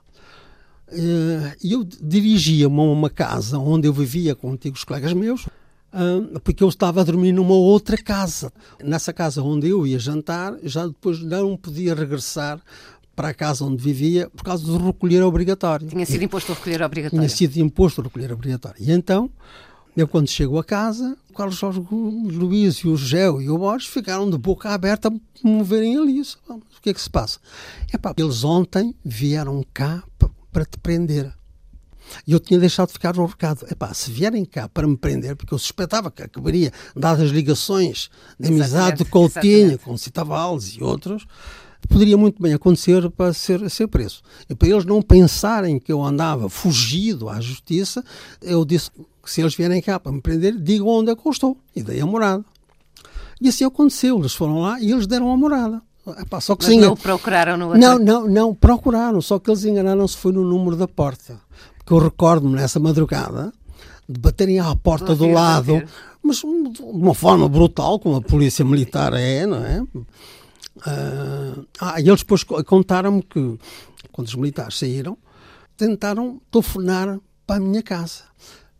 E 0.92 1.72
eu 1.72 1.84
dirigia-me 1.84 2.78
a 2.78 2.82
uma 2.82 3.10
casa 3.10 3.58
onde 3.58 3.88
eu 3.88 3.92
vivia 3.92 4.34
com 4.34 4.52
antigos 4.52 4.84
colegas 4.84 5.12
meus, 5.12 5.46
porque 6.42 6.62
eu 6.62 6.68
estava 6.68 7.00
a 7.00 7.04
dormir 7.04 7.32
numa 7.32 7.54
outra 7.54 7.96
casa. 7.96 8.52
Nessa 8.82 9.12
casa 9.12 9.42
onde 9.42 9.68
eu 9.68 9.86
ia 9.86 9.98
jantar, 9.98 10.56
já 10.62 10.86
depois 10.86 11.20
não 11.20 11.56
podia 11.56 11.94
regressar 11.94 12.60
para 13.14 13.28
a 13.28 13.34
casa 13.34 13.64
onde 13.64 13.82
vivia 13.82 14.28
por 14.30 14.42
causa 14.42 14.64
do 14.64 14.76
recolher 14.86 15.22
obrigatório. 15.22 15.86
Tinha 15.86 16.06
sido 16.06 16.24
imposto 16.24 16.52
o 16.52 16.54
recolher 16.54 16.82
obrigatório. 16.82 17.18
Tinha 17.18 17.28
sido 17.28 17.56
imposto 17.58 18.00
o 18.00 18.04
recolher 18.04 18.32
obrigatório. 18.32 18.82
E 18.82 18.90
então, 18.90 19.30
eu 19.96 20.08
quando 20.08 20.28
chego 20.28 20.58
a 20.58 20.64
casa, 20.64 21.16
o 21.30 21.34
Carlos 21.34 21.56
Jorge 21.56 21.80
Luís 21.90 22.78
e 22.78 22.88
o 22.88 22.96
Gel 22.96 23.40
e 23.40 23.48
o 23.48 23.56
Borges 23.56 23.88
ficaram 23.88 24.28
de 24.28 24.36
boca 24.36 24.70
aberta 24.70 25.08
a 25.08 25.48
me 25.48 25.62
verem 25.62 25.96
ali. 25.96 26.20
O 26.48 26.60
que 26.82 26.90
é 26.90 26.94
que 26.94 27.00
se 27.00 27.08
passa? 27.08 27.38
Epá, 27.92 28.12
eles 28.16 28.42
ontem 28.42 28.94
vieram 29.04 29.64
cá 29.72 30.02
para 30.50 30.64
te 30.64 30.78
prender. 30.78 31.32
E 32.26 32.32
eu 32.32 32.40
tinha 32.40 32.58
deixado 32.58 32.88
de 32.88 32.94
ficar 32.94 33.14
no 33.14 33.26
recado. 33.26 33.66
Epá, 33.70 33.92
se 33.92 34.10
vierem 34.10 34.44
cá 34.44 34.68
para 34.68 34.86
me 34.86 34.96
prender, 34.96 35.36
porque 35.36 35.52
eu 35.52 35.58
suspeitava 35.58 36.10
que 36.10 36.22
acabaria, 36.22 36.72
dadas 36.94 37.26
as 37.26 37.30
ligações 37.30 38.10
de 38.38 38.48
amizade 38.48 39.04
de 39.04 39.10
Coutinho, 39.10 39.78
com 39.78 39.96
Cita 39.96 40.24
Valles 40.24 40.76
e 40.76 40.82
outros, 40.82 41.26
poderia 41.88 42.16
muito 42.16 42.42
bem 42.42 42.54
acontecer 42.54 43.10
para 43.10 43.32
ser, 43.32 43.68
ser 43.70 43.88
preso. 43.88 44.22
E 44.48 44.54
para 44.54 44.68
eles 44.68 44.84
não 44.84 45.02
pensarem 45.02 45.78
que 45.78 45.92
eu 45.92 46.02
andava 46.02 46.48
fugido 46.48 47.28
à 47.28 47.40
justiça, 47.40 48.04
eu 48.40 48.64
disse 48.64 48.90
que 48.90 49.30
se 49.30 49.40
eles 49.40 49.54
vierem 49.54 49.80
cá 49.80 49.98
para 49.98 50.12
me 50.12 50.20
prender, 50.20 50.56
digam 50.58 50.88
onde 50.88 51.10
é 51.10 51.16
que 51.16 51.26
eu 51.26 51.32
estou. 51.32 51.56
E 51.74 51.82
dei 51.82 52.00
a 52.00 52.06
morada. 52.06 52.44
E 53.40 53.48
assim 53.48 53.64
aconteceu. 53.64 54.18
Eles 54.18 54.34
foram 54.34 54.60
lá 54.60 54.80
e 54.80 54.90
eles 54.90 55.06
deram 55.06 55.30
a 55.30 55.36
morada. 55.36 55.82
Epá, 56.18 56.38
só 56.38 56.54
que 56.54 56.66
Mas 56.66 56.76
não 56.76 56.94
procuraram 56.94 57.56
no 57.56 57.74
Não, 57.74 57.98
não, 57.98 58.28
não, 58.28 58.54
procuraram, 58.54 59.22
só 59.22 59.38
que 59.38 59.50
eles 59.50 59.64
enganaram-se 59.64 60.14
foi 60.14 60.32
no 60.32 60.44
número 60.44 60.76
da 60.76 60.86
porta 60.86 61.40
que 61.84 61.92
eu 61.92 61.98
recordo-me 61.98 62.54
nessa 62.54 62.78
madrugada 62.78 63.52
de 64.08 64.20
baterem 64.20 64.60
à 64.60 64.74
porta 64.76 65.14
do 65.14 65.28
lado, 65.28 65.82
mas 66.22 66.38
de 66.38 66.82
uma 66.82 67.14
forma 67.14 67.48
brutal, 67.48 67.98
como 67.98 68.16
a 68.16 68.22
polícia 68.22 68.64
militar 68.64 69.12
é, 69.14 69.46
não 69.46 69.64
é? 69.64 69.82
Uh, 70.76 71.66
ah, 71.80 72.00
e 72.00 72.08
eles 72.08 72.20
depois 72.20 72.44
contaram-me 72.44 73.22
que 73.22 73.58
quando 74.12 74.28
os 74.28 74.34
militares 74.34 74.78
saíram, 74.78 75.16
tentaram 75.76 76.40
telefonar 76.50 77.18
para 77.46 77.56
a 77.56 77.60
minha 77.60 77.82
casa. 77.82 78.24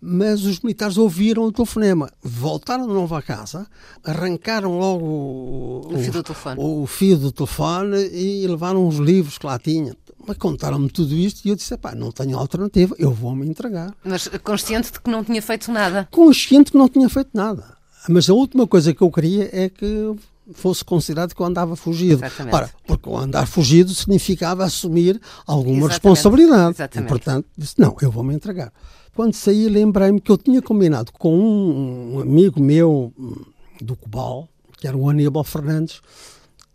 Mas 0.07 0.45
os 0.45 0.61
militares 0.61 0.99
ouviram 0.99 1.45
o 1.45 1.53
telefonema, 1.53 2.13
voltaram 2.23 2.87
de 2.87 2.93
novo 2.93 3.15
à 3.15 3.23
casa, 3.23 3.67
arrancaram 4.05 4.79
logo 4.79 5.07
o, 5.07 5.95
o, 5.95 5.99
fio, 5.99 6.13
do 6.13 6.23
telefone. 6.23 6.57
o 6.61 6.87
fio 6.87 7.17
do 7.17 7.33
telefone 7.33 8.11
e 8.13 8.47
levaram 8.47 8.87
os 8.87 8.97
livros 8.97 9.39
que 9.39 9.47
lá 9.47 9.59
tinha. 9.59 9.97
Mas 10.27 10.37
contaram-me 10.37 10.91
tudo 10.91 11.15
isto 11.15 11.47
e 11.47 11.49
eu 11.49 11.57
disse: 11.57 11.75
pá, 11.79 11.95
não 11.95 12.13
tenho 12.13 12.39
alternativa, 12.39 12.95
eu 12.99 13.13
vou-me 13.13 13.47
entregar. 13.47 13.95
Mas 14.05 14.29
consciente 14.43 14.93
de 14.93 15.01
que 15.01 15.11
não 15.11 15.25
tinha 15.25 15.41
feito 15.41 15.73
nada? 15.73 16.07
Consciente 16.11 16.71
que 16.71 16.77
não 16.77 16.89
tinha 16.89 17.09
feito 17.09 17.31
nada. 17.33 17.75
Mas 18.07 18.29
a 18.29 18.35
última 18.35 18.67
coisa 18.67 18.93
que 18.93 19.01
eu 19.01 19.11
queria 19.11 19.49
é 19.53 19.71
que 19.71 20.15
fosse 20.53 20.85
considerado 20.85 21.35
que 21.35 21.41
eu 21.41 21.47
andava 21.47 21.75
fugido. 21.77 22.25
Exatamente. 22.25 22.55
Ora, 22.55 22.71
porque 22.87 23.09
o 23.09 23.17
andar 23.17 23.47
fugido 23.47 23.95
significava 23.95 24.65
assumir 24.65 25.21
alguma 25.47 25.87
Exatamente. 25.87 25.93
responsabilidade. 25.93 26.77
Exatamente. 26.77 27.07
E, 27.07 27.09
portanto, 27.09 27.47
disse: 27.57 27.75
não, 27.79 27.97
eu 28.01 28.11
vou-me 28.11 28.35
entregar. 28.35 28.73
Quando 29.15 29.35
saí, 29.35 29.69
lembrei-me 29.69 30.21
que 30.21 30.31
eu 30.31 30.37
tinha 30.37 30.61
combinado 30.61 31.13
com 31.13 31.39
um 31.39 32.21
amigo 32.21 32.61
meu 32.61 33.13
hum, 33.17 33.45
do 33.81 33.95
Cobal, 33.95 34.49
que 34.77 34.89
era 34.89 34.97
o 34.97 35.09
Aníbal 35.09 35.45
Fernandes, 35.45 36.01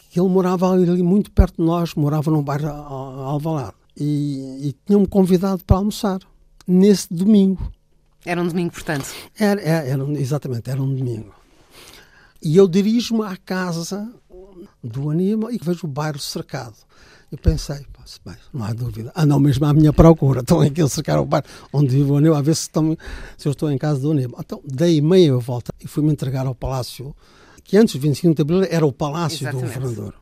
que 0.10 0.20
ele 0.20 0.30
morava 0.30 0.72
ali 0.72 1.04
muito 1.04 1.32
perto 1.32 1.58
de 1.58 1.64
nós, 1.64 1.94
morava 1.96 2.32
num 2.32 2.42
bairro 2.42 2.70
Alvalade. 2.70 3.74
E, 3.96 4.70
e 4.70 4.76
tinha-me 4.86 5.06
convidado 5.06 5.64
para 5.66 5.78
almoçar 5.78 6.20
nesse 6.66 7.14
domingo. 7.14 7.72
Era 8.26 8.42
um 8.42 8.48
domingo, 8.48 8.72
portanto. 8.72 9.08
Era, 9.38 9.62
era, 9.62 9.88
era, 9.88 10.04
exatamente, 10.20 10.70
era 10.70 10.82
um 10.82 10.94
domingo. 10.94 11.34
E 12.42 12.56
eu 12.56 12.68
dirijo-me 12.68 13.24
à 13.24 13.36
casa 13.36 14.12
do 14.84 15.10
Aníbal 15.10 15.52
e 15.52 15.60
vejo 15.62 15.86
o 15.86 15.90
bairro 15.90 16.20
cercado. 16.20 16.76
E 17.32 17.38
pensei, 17.38 17.86
bem, 18.26 18.36
não 18.52 18.66
há 18.66 18.74
dúvida, 18.74 19.12
andam 19.16 19.40
mesmo 19.40 19.66
à 19.66 19.74
minha 19.74 19.94
procura, 19.94 20.40
estão 20.42 20.62
aqui 20.62 20.82
a 20.82 20.88
cercar 20.88 21.20
o 21.20 21.26
bairro 21.26 21.46
onde 21.72 21.90
vive 21.90 22.10
o 22.10 22.18
Aníbal, 22.18 22.38
a 22.38 22.42
ver 22.42 22.56
se, 22.56 22.64
estão, 22.64 22.98
se 23.38 23.48
eu 23.48 23.52
estou 23.52 23.72
em 23.72 23.78
casa 23.78 24.00
do 24.00 24.12
Aníbal. 24.12 24.40
Então 24.44 24.62
dei 24.66 25.00
meia 25.02 25.38
volta 25.38 25.72
e 25.80 25.88
fui-me 25.88 26.12
entregar 26.12 26.48
ao 26.48 26.56
palácio, 26.56 27.16
que 27.64 27.78
antes 27.78 27.96
do 27.96 28.02
25 28.02 28.36
de 28.36 28.42
Abril 28.42 28.64
era 28.70 28.86
o 28.86 28.92
palácio 28.92 29.44
Exatamente. 29.44 29.74
do 29.74 29.80
governador. 29.82 30.16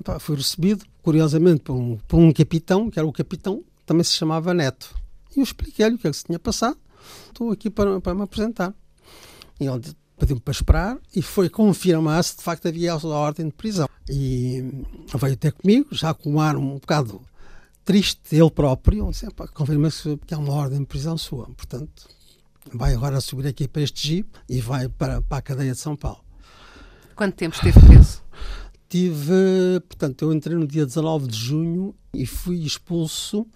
Então, 0.00 0.18
fui 0.18 0.36
recebido, 0.36 0.84
curiosamente, 1.02 1.60
por 1.60 1.74
um, 1.74 1.98
por 2.08 2.18
um 2.18 2.32
capitão, 2.32 2.90
que 2.90 2.98
era 2.98 3.06
o 3.06 3.12
capitão, 3.12 3.62
também 3.84 4.02
se 4.02 4.12
chamava 4.12 4.54
Neto. 4.54 4.94
E 5.36 5.40
eu 5.40 5.44
expliquei-lhe 5.44 5.94
o 5.94 5.98
que 5.98 6.08
é 6.08 6.10
que 6.10 6.16
se 6.16 6.24
tinha 6.24 6.38
passado, 6.38 6.78
estou 7.28 7.50
aqui 7.50 7.68
para, 7.68 8.00
para 8.00 8.14
me 8.14 8.22
apresentar. 8.22 8.74
E 9.58 9.66
ele 9.66 9.80
pediu-me 10.20 10.40
para 10.40 10.52
esperar 10.52 10.98
e 11.16 11.22
foi 11.22 11.48
confirmar 11.48 12.22
se 12.22 12.36
de 12.36 12.42
facto 12.42 12.68
havia 12.68 12.92
a 12.92 13.06
ordem 13.06 13.46
de 13.46 13.52
prisão. 13.52 13.88
E 14.08 14.84
veio 15.14 15.34
até 15.34 15.50
comigo, 15.50 15.88
já 15.92 16.12
com 16.12 16.34
um 16.34 16.40
ar 16.40 16.56
um 16.56 16.74
bocado 16.74 17.20
triste, 17.84 18.36
ele 18.36 18.50
próprio, 18.50 19.10
confirma-se 19.54 20.18
que 20.26 20.34
há 20.34 20.38
uma 20.38 20.52
ordem 20.52 20.80
de 20.80 20.86
prisão 20.86 21.16
sua. 21.16 21.46
Portanto, 21.56 22.06
vai 22.72 22.94
agora 22.94 23.20
subir 23.20 23.46
aqui 23.46 23.66
para 23.66 23.82
este 23.82 24.06
jeep 24.08 24.28
e 24.48 24.60
vai 24.60 24.88
para, 24.88 25.22
para 25.22 25.38
a 25.38 25.42
cadeia 25.42 25.72
de 25.72 25.78
São 25.78 25.96
Paulo. 25.96 26.20
Quanto 27.16 27.34
tempo 27.34 27.56
esteve 27.56 27.80
preso? 27.80 28.22
Tive, 28.88 29.80
portanto, 29.88 30.22
eu 30.24 30.32
entrei 30.32 30.56
no 30.56 30.66
dia 30.66 30.84
19 30.84 31.28
de 31.28 31.36
junho 31.36 31.94
e 32.12 32.26
fui 32.26 32.64
expulso 32.64 33.46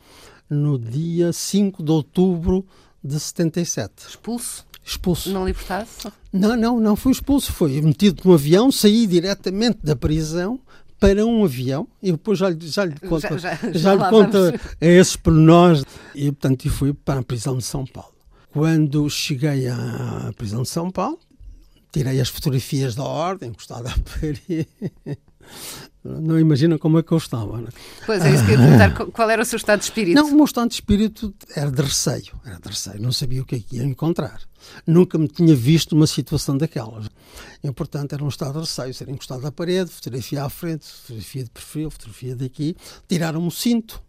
no 0.49 0.79
dia 0.79 1.33
5 1.33 1.83
de 1.83 1.91
outubro 1.91 2.65
de 3.05 3.21
77. 3.21 4.09
Expulso? 4.09 4.67
Expulso. 4.85 5.31
Não 5.31 5.47
libertado? 5.47 5.89
Não, 6.33 6.57
não, 6.57 6.81
não 6.81 6.97
fui 6.97 7.13
expulso. 7.13 7.53
Fui 7.53 7.81
metido 7.81 8.23
num 8.25 8.35
avião, 8.35 8.73
saí 8.73 9.07
diretamente 9.07 9.79
da 9.83 9.95
prisão 9.95 10.59
para 10.99 11.25
um 11.27 11.45
avião 11.45 11.87
e 12.03 12.13
depois 12.13 12.39
já, 12.39 12.51
já 12.59 12.85
lhe 12.85 12.99
conto, 13.01 13.21
já, 13.21 13.55
já, 13.55 13.57
já, 13.57 13.73
já 13.73 13.95
lhe 13.95 14.11
conto 14.11 14.39
a 14.81 14.87
esses 14.87 15.17
pormenores 15.17 15.85
e 16.15 16.33
portanto 16.33 16.71
fui 16.71 16.95
para 16.95 17.21
a 17.21 17.23
prisão 17.23 17.59
de 17.59 17.65
São 17.65 17.85
Paulo. 17.85 18.15
Quando 18.51 19.11
cheguei 19.11 19.69
à 19.69 20.33
prisão 20.37 20.63
de 20.63 20.69
São 20.69 20.91
Paulo, 20.91 21.19
tirei 21.93 22.21
as 22.21 22.29
fotografias 22.29 22.95
da 22.95 23.03
ordem, 23.03 23.51
encostado 23.51 23.89
à 23.89 23.95
parede. 24.21 24.69
Não 26.05 26.39
imagina 26.39 26.79
como 26.79 26.99
é 26.99 27.03
que 27.03 27.13
eu 27.13 27.19
estava. 27.19 27.63
Né? 27.63 27.69
Pois 28.05 28.23
é, 28.23 28.35
isso 28.35 28.45
que 28.45 28.53
eu 28.53 28.61
ia 28.61 28.79
perguntar, 28.79 29.07
qual 29.07 29.31
era 29.31 29.41
o 29.41 29.45
seu 29.45 29.57
estado 29.57 29.79
de 29.79 29.87
espírito? 29.87 30.15
Não, 30.15 30.29
o 30.29 30.35
meu 30.35 30.45
estado 30.45 30.69
de 30.69 30.75
espírito 30.75 31.35
era 31.57 31.71
de 31.71 31.81
receio, 31.81 32.39
era 32.45 32.61
de 32.61 32.69
receio, 32.69 33.01
não 33.01 33.11
sabia 33.11 33.41
o 33.41 33.45
que 33.47 33.55
é 33.55 33.59
que 33.59 33.77
ia 33.77 33.85
encontrar. 33.85 34.43
Nunca 34.87 35.17
me 35.17 35.27
tinha 35.27 35.57
visto 35.57 35.93
uma 35.93 36.07
situação 36.07 36.59
daquelas. 36.59 37.07
E, 37.63 37.73
portanto, 37.73 38.13
era 38.13 38.23
um 38.23 38.29
estado 38.29 38.53
de 38.53 38.61
receio, 38.61 38.93
ser 38.93 39.09
encostado 39.09 39.47
à 39.47 39.51
parede, 39.51 39.91
fotografia 39.91 40.45
à 40.45 40.51
frente, 40.51 40.87
fotografia 40.87 41.45
de 41.45 41.51
perfil, 41.51 41.91
fotografia 41.91 42.37
daqui, 42.37 42.77
tiraram-me 43.09 43.49
o 43.49 43.51
cinto, 43.51 44.03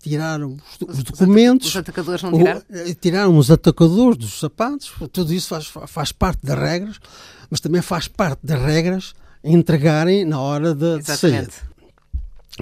tiraram 0.00 0.56
os, 0.80 0.98
os 0.98 1.02
documentos. 1.02 1.68
Os 1.68 1.76
atacadores 1.76 2.22
não 2.22 2.32
tiraram? 2.32 2.62
O, 2.70 2.94
tiraram 2.94 3.36
os 3.36 3.50
atacadores 3.50 4.16
dos 4.16 4.38
sapatos, 4.40 4.94
tudo 5.12 5.34
isso 5.34 5.48
faz, 5.48 5.66
faz 5.66 6.10
parte 6.10 6.40
das 6.42 6.58
regras, 6.58 6.98
mas 7.50 7.60
também 7.60 7.82
faz 7.82 8.08
parte 8.08 8.40
das 8.46 8.62
regras 8.62 9.14
entregarem 9.44 10.24
na 10.24 10.40
hora 10.40 10.74
de, 10.74 10.98
de 10.98 11.16
sair. 11.16 11.48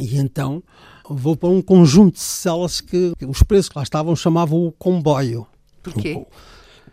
E 0.01 0.19
então 0.19 0.63
vou 1.09 1.37
para 1.37 1.49
um 1.49 1.63
conjunto 1.63 2.15
de 2.15 2.21
celas 2.21 2.81
que, 2.81 3.13
que 3.19 3.25
os 3.25 3.43
presos 3.43 3.69
que 3.69 3.77
lá 3.77 3.83
estavam 3.83 4.17
chamavam 4.17 4.67
o 4.67 4.73
comboio. 4.73 5.47
Porquê? 5.83 6.15
O, 6.15 6.27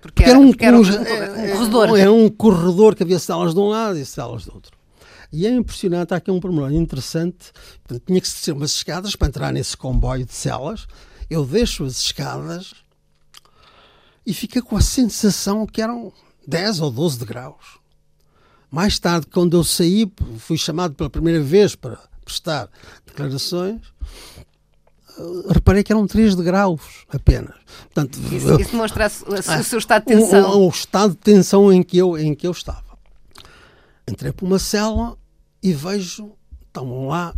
porque, 0.02 0.24
era, 0.24 0.40
um, 0.40 0.50
porque 0.50 0.66
era 0.66 0.78
um, 0.78 0.82
um, 0.82 1.52
corredor. 1.52 2.00
Era 2.00 2.12
um 2.12 2.30
corredor 2.30 2.96
que 2.96 3.04
havia 3.04 3.20
celas 3.20 3.54
de 3.54 3.60
um 3.60 3.68
lado 3.68 3.98
e 3.98 4.06
celas 4.06 4.46
do 4.46 4.54
outro. 4.54 4.78
E 5.32 5.46
é 5.46 5.52
impressionante, 5.52 6.14
há 6.14 6.18
aqui 6.18 6.32
um 6.32 6.40
pormenor 6.40 6.72
interessante. 6.72 7.52
Tinha 8.06 8.20
que 8.20 8.28
ser 8.28 8.54
umas 8.54 8.72
escadas 8.72 9.16
para 9.16 9.28
entrar 9.28 9.52
nesse 9.52 9.78
comboio 9.78 10.26
de 10.26 10.34
celas. 10.34 10.88
Eu 11.30 11.46
deixo 11.46 11.84
as 11.84 12.00
escadas 12.00 12.74
e 14.26 14.34
fica 14.34 14.62
com 14.62 14.76
a 14.76 14.82
sensação 14.82 15.68
que 15.68 15.82
eram 15.82 16.12
10 16.48 16.80
ou 16.80 16.90
12 16.90 17.26
graus. 17.26 17.79
Mais 18.72 19.00
tarde, 19.00 19.28
quando 19.28 19.58
eu 19.58 19.64
saí, 19.64 20.12
fui 20.38 20.58
chamado 20.58 20.94
pela 20.94 21.10
primeira 21.10 21.42
vez 21.42 21.76
para 21.76 21.98
prestar 22.24 22.70
declarações, 23.06 23.82
reparei 25.50 25.84
que 25.84 25.92
eram 25.92 26.06
3 26.06 26.36
de 26.36 26.44
graus 26.44 27.06
apenas. 27.10 27.56
Portanto, 27.94 28.20
isso, 28.32 28.60
isso 28.60 28.72
demonstra 28.72 29.08
o 29.08 29.64
seu 29.64 29.80
estado 29.80 30.06
de 30.06 30.16
tensão. 30.16 30.60
O, 30.60 30.68
o, 30.68 30.70
estado 30.70 31.12
de 31.12 31.18
tensão 31.18 31.74
em 31.74 31.84
que, 31.84 31.98
eu, 31.98 32.18
em 32.18 32.36
que 32.36 32.46
eu 32.46 32.52
estava. 32.52 32.84
Entrei 34.08 34.32
para 34.32 34.46
uma 34.46 34.60
cela 34.60 35.18
e 35.62 35.74
vejo, 35.74 36.32
estão 36.68 37.08
lá 37.08 37.34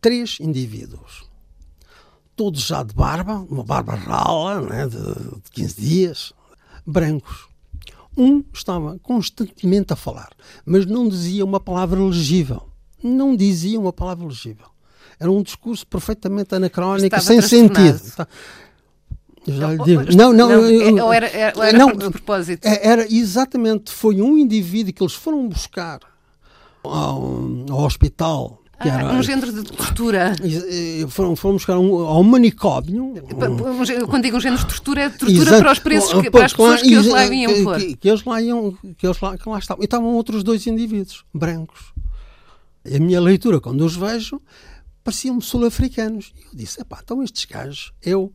três 0.00 0.38
indivíduos. 0.40 1.24
Todos 2.36 2.62
já 2.62 2.82
de 2.82 2.94
barba, 2.94 3.46
uma 3.48 3.62
barba 3.62 3.94
rala, 3.94 4.60
né, 4.60 4.86
de, 4.86 4.98
de 4.98 5.50
15 5.52 5.80
dias, 5.80 6.32
brancos. 6.84 7.48
Um 8.16 8.44
estava 8.52 8.98
constantemente 9.02 9.92
a 9.92 9.96
falar, 9.96 10.30
mas 10.64 10.86
não 10.86 11.08
dizia 11.08 11.44
uma 11.44 11.60
palavra 11.60 12.00
legível. 12.00 12.68
Não 13.02 13.34
dizia 13.36 13.78
uma 13.78 13.92
palavra 13.92 14.26
legível. 14.26 14.66
Era 15.18 15.30
um 15.30 15.42
discurso 15.42 15.86
perfeitamente 15.86 16.54
anacrónico, 16.54 17.20
sem 17.20 17.40
sentido. 17.40 18.00
Eu 19.46 19.54
já 19.54 19.72
lhe 19.72 19.84
digo. 19.84 20.16
Não, 20.16 20.32
não, 20.32 20.48
não 20.92 21.12
era, 21.12 21.26
era, 21.28 21.66
era 21.66 21.78
não, 21.78 21.92
de 21.92 22.10
propósito? 22.10 22.64
Era 22.66 23.06
exatamente, 23.12 23.92
foi 23.92 24.20
um 24.20 24.38
indivíduo 24.38 24.92
que 24.92 25.02
eles 25.02 25.14
foram 25.14 25.46
buscar 25.48 26.00
ao, 26.82 27.22
ao 27.70 27.84
hospital 27.84 28.63
ah, 28.78 28.88
era, 28.88 29.12
um 29.12 29.22
género 29.22 29.52
de 29.52 29.62
tortura. 29.62 30.34
Foram, 31.08 31.36
foram 31.36 31.54
buscar 31.54 31.78
um, 31.78 31.94
ao 32.06 32.22
manicômio. 32.22 33.04
Um, 33.04 34.06
Quando 34.06 34.22
digo 34.22 34.36
um 34.36 34.40
género 34.40 34.62
de 34.62 34.68
tortura, 34.68 35.02
é 35.02 35.08
tortura 35.10 35.42
exato, 35.42 35.62
para 35.62 35.72
os 35.72 35.78
presos, 35.78 36.12
que, 36.20 36.30
para 36.30 36.44
as 36.44 36.52
pessoas 36.52 36.82
que 36.82 36.92
eles 36.92 37.06
lá 37.06 37.26
iam 37.26 37.64
pôr. 37.64 37.78
Que, 37.78 37.96
que, 37.96 38.08
eles 38.08 38.24
lá 38.24 38.42
iam, 38.42 38.76
que 38.96 39.06
eles 39.06 39.20
lá, 39.20 39.38
que 39.38 39.48
lá 39.48 39.58
estavam. 39.58 39.82
E 39.82 39.84
estavam 39.84 40.14
outros 40.14 40.42
dois 40.42 40.66
indivíduos, 40.66 41.24
brancos. 41.32 41.92
A 42.84 42.98
minha 42.98 43.20
leitura, 43.20 43.60
quando 43.60 43.84
os 43.84 43.96
vejo, 43.96 44.40
pareciam-me 45.02 45.42
sul-africanos. 45.42 46.32
E 46.36 46.44
eu 46.44 46.50
disse, 46.54 46.80
epá, 46.80 47.00
então 47.02 47.22
estes 47.22 47.44
gajos, 47.44 47.92
eu 48.02 48.32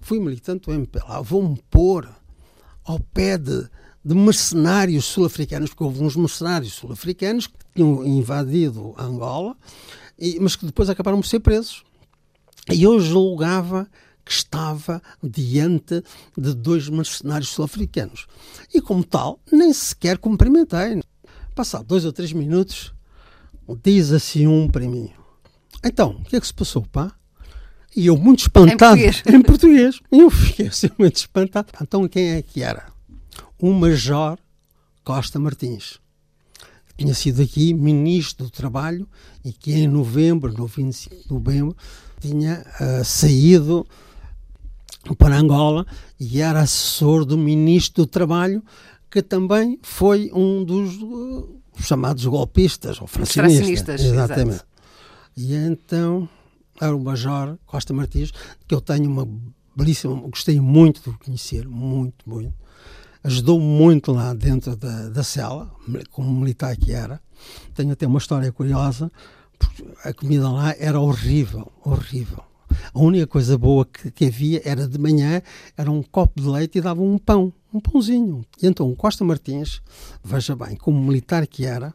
fui 0.00 0.18
militante 0.18 0.66
do 0.66 0.72
MPLA, 0.72 1.22
vou-me 1.22 1.62
pôr 1.70 2.08
ao 2.84 2.98
pé 2.98 3.38
de, 3.38 3.68
de 4.04 4.14
mercenários 4.14 5.04
sul-africanos, 5.04 5.70
porque 5.70 5.84
houve 5.84 6.02
uns 6.02 6.16
mercenários 6.16 6.74
sul-africanos 6.74 7.46
que 7.46 7.54
tinham 7.74 8.04
invadido 8.04 8.94
Angola, 8.98 9.56
e, 10.18 10.38
mas 10.40 10.56
que 10.56 10.66
depois 10.66 10.88
acabaram 10.88 11.20
por 11.20 11.26
ser 11.26 11.40
presos. 11.40 11.84
E 12.70 12.82
eu 12.82 13.00
julgava 13.00 13.88
que 14.24 14.32
estava 14.32 15.02
diante 15.22 16.02
de 16.36 16.54
dois 16.54 16.88
mercenários 16.88 17.50
sul-africanos. 17.50 18.26
E 18.72 18.80
como 18.80 19.02
tal, 19.02 19.40
nem 19.50 19.72
sequer 19.72 20.18
cumprimentei. 20.18 21.02
Passado 21.54 21.84
dois 21.84 22.04
ou 22.04 22.12
três 22.12 22.32
minutos, 22.32 22.94
diz 23.82 24.12
assim 24.12 24.46
um 24.46 24.68
para 24.68 24.86
mim, 24.88 25.12
então, 25.84 26.10
o 26.10 26.24
que 26.24 26.36
é 26.36 26.40
que 26.40 26.46
se 26.46 26.54
passou, 26.54 26.82
pá? 26.82 27.12
E 27.94 28.06
eu 28.06 28.16
muito 28.16 28.40
espantado. 28.40 28.98
Em 28.98 29.02
português. 29.02 29.22
Em 29.26 29.42
português. 29.42 30.00
Eu 30.10 30.30
fiquei 30.30 30.66
assim 30.68 30.90
muito 30.98 31.16
espantado. 31.16 31.68
Então 31.80 32.08
quem 32.08 32.30
é 32.30 32.42
que 32.42 32.62
era? 32.62 32.86
O 33.58 33.72
Major 33.72 34.38
Costa 35.04 35.38
Martins. 35.38 35.98
Que 36.88 37.04
tinha 37.04 37.14
sido 37.14 37.42
aqui 37.42 37.74
ministro 37.74 38.46
do 38.46 38.50
Trabalho 38.50 39.08
e 39.44 39.52
que 39.52 39.72
em 39.72 39.88
novembro, 39.88 40.52
no 40.52 40.66
25 40.66 41.16
de 41.16 41.30
novembro, 41.30 41.76
tinha 42.20 42.64
uh, 42.80 43.04
saído 43.04 43.86
para 45.18 45.36
Angola 45.36 45.86
e 46.18 46.40
era 46.40 46.60
assessor 46.60 47.24
do 47.24 47.36
ministro 47.36 48.04
do 48.04 48.06
Trabalho, 48.06 48.62
que 49.10 49.20
também 49.20 49.78
foi 49.82 50.30
um 50.32 50.64
dos 50.64 50.94
uh, 51.02 51.60
chamados 51.80 52.24
golpistas 52.24 53.00
ou 53.00 53.06
francistas. 53.06 54.00
Exatamente. 54.00 54.50
Exato. 54.50 54.66
E 55.36 55.54
então 55.54 56.28
era 56.82 56.96
o 56.96 57.00
Major 57.00 57.56
Costa 57.64 57.92
Martins, 57.94 58.32
que 58.66 58.74
eu 58.74 58.80
tenho 58.80 59.08
uma 59.08 59.28
belíssima, 59.76 60.16
gostei 60.28 60.60
muito 60.60 61.10
de 61.10 61.16
conhecer, 61.18 61.66
muito, 61.68 62.28
muito. 62.28 62.52
Ajudou 63.22 63.60
muito 63.60 64.10
lá 64.10 64.34
dentro 64.34 64.74
da, 64.74 65.08
da 65.08 65.22
cela, 65.22 65.72
como 66.10 66.32
militar 66.32 66.76
que 66.76 66.92
era. 66.92 67.20
Tenho 67.72 67.92
até 67.92 68.04
uma 68.04 68.18
história 68.18 68.50
curiosa, 68.50 69.12
porque 69.56 69.84
a 70.04 70.12
comida 70.12 70.50
lá 70.50 70.74
era 70.76 70.98
horrível, 70.98 71.70
horrível. 71.84 72.42
A 72.92 72.98
única 72.98 73.26
coisa 73.28 73.56
boa 73.56 73.84
que, 73.84 74.10
que, 74.10 74.24
havia 74.24 74.60
era 74.64 74.88
de 74.88 74.98
manhã, 74.98 75.40
era 75.76 75.90
um 75.90 76.02
copo 76.02 76.40
de 76.40 76.48
leite 76.48 76.78
e 76.78 76.80
davam 76.80 77.06
um 77.06 77.18
pão, 77.18 77.52
um 77.72 77.78
pãozinho. 77.78 78.44
E 78.60 78.66
então 78.66 78.92
Costa 78.96 79.24
Martins, 79.24 79.80
veja 80.24 80.56
bem, 80.56 80.74
como 80.76 81.00
militar 81.00 81.46
que 81.46 81.64
era, 81.64 81.94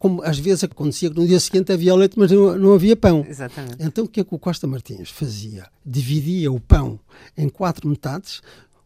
como 0.00 0.22
às 0.22 0.38
vezes 0.38 0.64
acontecia 0.64 1.10
que 1.10 1.20
no 1.20 1.26
dia 1.26 1.38
seguinte 1.38 1.70
havia 1.70 1.94
leite, 1.94 2.18
mas 2.18 2.30
não, 2.32 2.56
não, 2.56 2.72
havia 2.72 2.96
pão. 2.96 3.24
Exatamente. 3.28 3.76
Então 3.80 4.06
o 4.06 4.08
que 4.08 4.20
é 4.20 4.24
que 4.24 4.34
o 4.34 4.38
Costa 4.38 4.66
Martins 4.66 5.10
fazia? 5.10 5.66
Dividia 5.84 6.50
o 6.50 6.58
pão 6.58 6.98
em 7.36 7.50
quatro 7.50 7.86
metades, 7.86 8.40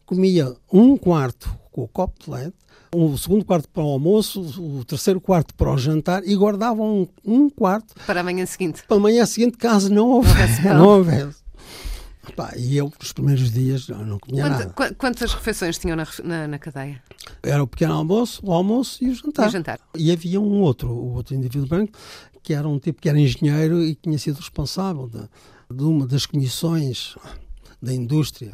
comia 0.05 0.53
um 0.71 0.97
quarto 0.97 1.57
com 1.71 1.83
o 1.83 1.87
copo 1.87 2.21
de 2.21 2.29
leite, 2.29 2.57
o 2.93 3.17
segundo 3.17 3.45
quarto 3.45 3.69
para 3.69 3.81
o 3.81 3.91
almoço, 3.91 4.41
o 4.41 4.83
terceiro 4.83 5.21
quarto 5.21 5.55
para 5.55 5.71
o 5.71 5.77
jantar 5.77 6.21
e 6.27 6.35
guardava 6.35 6.83
um, 6.83 7.07
um 7.23 7.49
quarto 7.49 7.95
para 8.05 8.19
a 8.19 8.23
manhã 8.23 8.45
seguinte. 8.45 8.83
Para 8.85 8.97
a 8.97 8.99
manhã 8.99 9.25
seguinte, 9.25 9.57
caso 9.57 9.89
não 9.89 10.09
houvesse. 10.09 10.63
Não 10.65 10.85
houvesse. 10.85 11.43
Pá, 12.33 12.53
e 12.55 12.77
eu, 12.77 12.91
nos 12.99 13.13
primeiros 13.13 13.51
dias, 13.51 13.87
não 13.87 14.19
comia 14.19 14.43
Quanta, 14.43 14.57
nada. 14.59 14.95
Quantas 14.95 15.33
refeições 15.33 15.77
tinham 15.77 15.95
na, 15.95 16.07
na, 16.23 16.47
na, 16.47 16.59
cadeia? 16.59 17.01
Era 17.43 17.63
o 17.63 17.67
pequeno 17.67 17.93
almoço, 17.93 18.41
o 18.45 18.51
almoço 18.51 19.03
e 19.03 19.09
o 19.09 19.15
jantar. 19.15 19.45
E, 19.45 19.47
o 19.47 19.51
jantar. 19.51 19.79
e 19.95 20.11
havia 20.11 20.39
um 20.39 20.61
outro, 20.61 20.89
o 20.89 21.13
outro 21.13 21.35
indivíduo 21.35 21.67
branco, 21.67 21.97
que 22.41 22.53
era 22.53 22.67
um 22.67 22.79
tipo 22.79 23.01
que 23.01 23.09
era 23.09 23.19
engenheiro 23.19 23.83
e 23.83 23.95
que 23.95 24.03
tinha 24.03 24.17
sido 24.17 24.37
responsável 24.37 25.07
de, 25.07 25.75
de 25.75 25.83
uma 25.83 26.05
das 26.05 26.25
comissões 26.25 27.15
da 27.81 27.93
indústria 27.93 28.53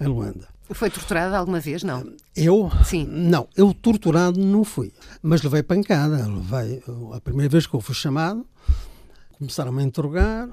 em 0.00 0.06
Luanda. 0.06 0.48
Foi 0.70 0.90
torturado 0.90 1.34
alguma 1.34 1.60
vez, 1.60 1.82
não? 1.82 2.12
Eu? 2.36 2.70
Sim. 2.84 3.06
Não, 3.06 3.48
eu 3.56 3.72
torturado 3.72 4.38
não 4.38 4.64
fui, 4.64 4.92
mas 5.22 5.42
levei 5.42 5.62
pancada. 5.62 6.26
Levei, 6.26 6.82
a 7.14 7.20
primeira 7.20 7.48
vez 7.48 7.66
que 7.66 7.74
eu 7.74 7.80
fui 7.80 7.94
chamado, 7.94 8.46
começaram-me 9.38 9.82
a 9.82 9.86
interrogar, 9.86 10.48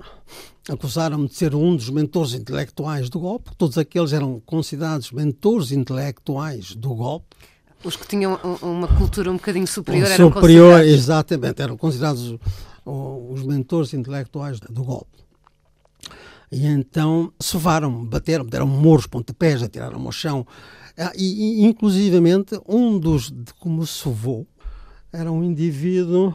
acusaram-me 0.69 1.27
de 1.27 1.35
ser 1.35 1.55
um 1.55 1.75
dos 1.75 1.89
mentores 1.89 2.33
intelectuais 2.33 3.09
do 3.09 3.19
golpe. 3.19 3.51
Todos 3.57 3.77
aqueles 3.77 4.13
eram 4.13 4.39
considerados 4.45 5.11
mentores 5.11 5.71
intelectuais 5.71 6.75
do 6.75 6.93
golpe. 6.93 7.35
Os 7.83 7.95
que 7.95 8.07
tinham 8.07 8.39
uma 8.61 8.87
cultura 8.87 9.31
um 9.31 9.35
bocadinho 9.35 9.67
superior 9.67 10.07
um 10.07 10.11
eram 10.11 10.33
superior, 10.33 10.81
exatamente, 10.81 11.61
eram 11.61 11.77
considerados 11.77 12.35
os 12.85 13.43
mentores 13.43 13.93
intelectuais 13.93 14.59
do 14.59 14.83
golpe. 14.83 15.25
E 16.51 16.65
então 16.67 17.33
sovaram-me, 17.39 18.07
bateram-me, 18.07 18.49
deram 18.49 18.67
morros, 18.67 19.07
pontapés, 19.07 19.63
atiraram-me 19.63 20.05
ao 20.05 20.11
chão. 20.11 20.45
Ah, 20.97 21.11
e, 21.15 21.63
e, 21.63 21.65
inclusivamente, 21.65 22.59
um 22.67 22.97
dos 22.97 23.31
de 23.31 23.53
como 23.59 23.85
sovou 23.85 24.47
era 25.11 25.31
um 25.31 25.43
indivíduo 25.43 26.33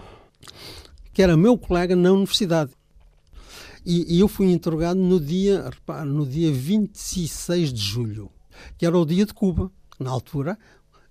que 1.13 1.23
era 1.23 1.37
meu 1.37 1.57
colega 1.59 1.97
na 1.97 2.13
universidade. 2.13 2.73
E, 3.85 4.17
e 4.17 4.21
eu 4.21 4.29
fui 4.29 4.51
interrogado 4.53 5.01
no 5.01 5.19
dia, 5.19 5.69
repare, 5.71 6.09
no 6.09 6.27
dia 6.27 6.53
26 6.53 7.73
de 7.73 7.81
julho, 7.81 8.31
que 8.77 8.85
era 8.85 8.97
o 8.97 9.07
dia 9.07 9.25
de 9.25 9.33
Cuba. 9.33 9.71
Na 9.99 10.11
altura 10.11 10.59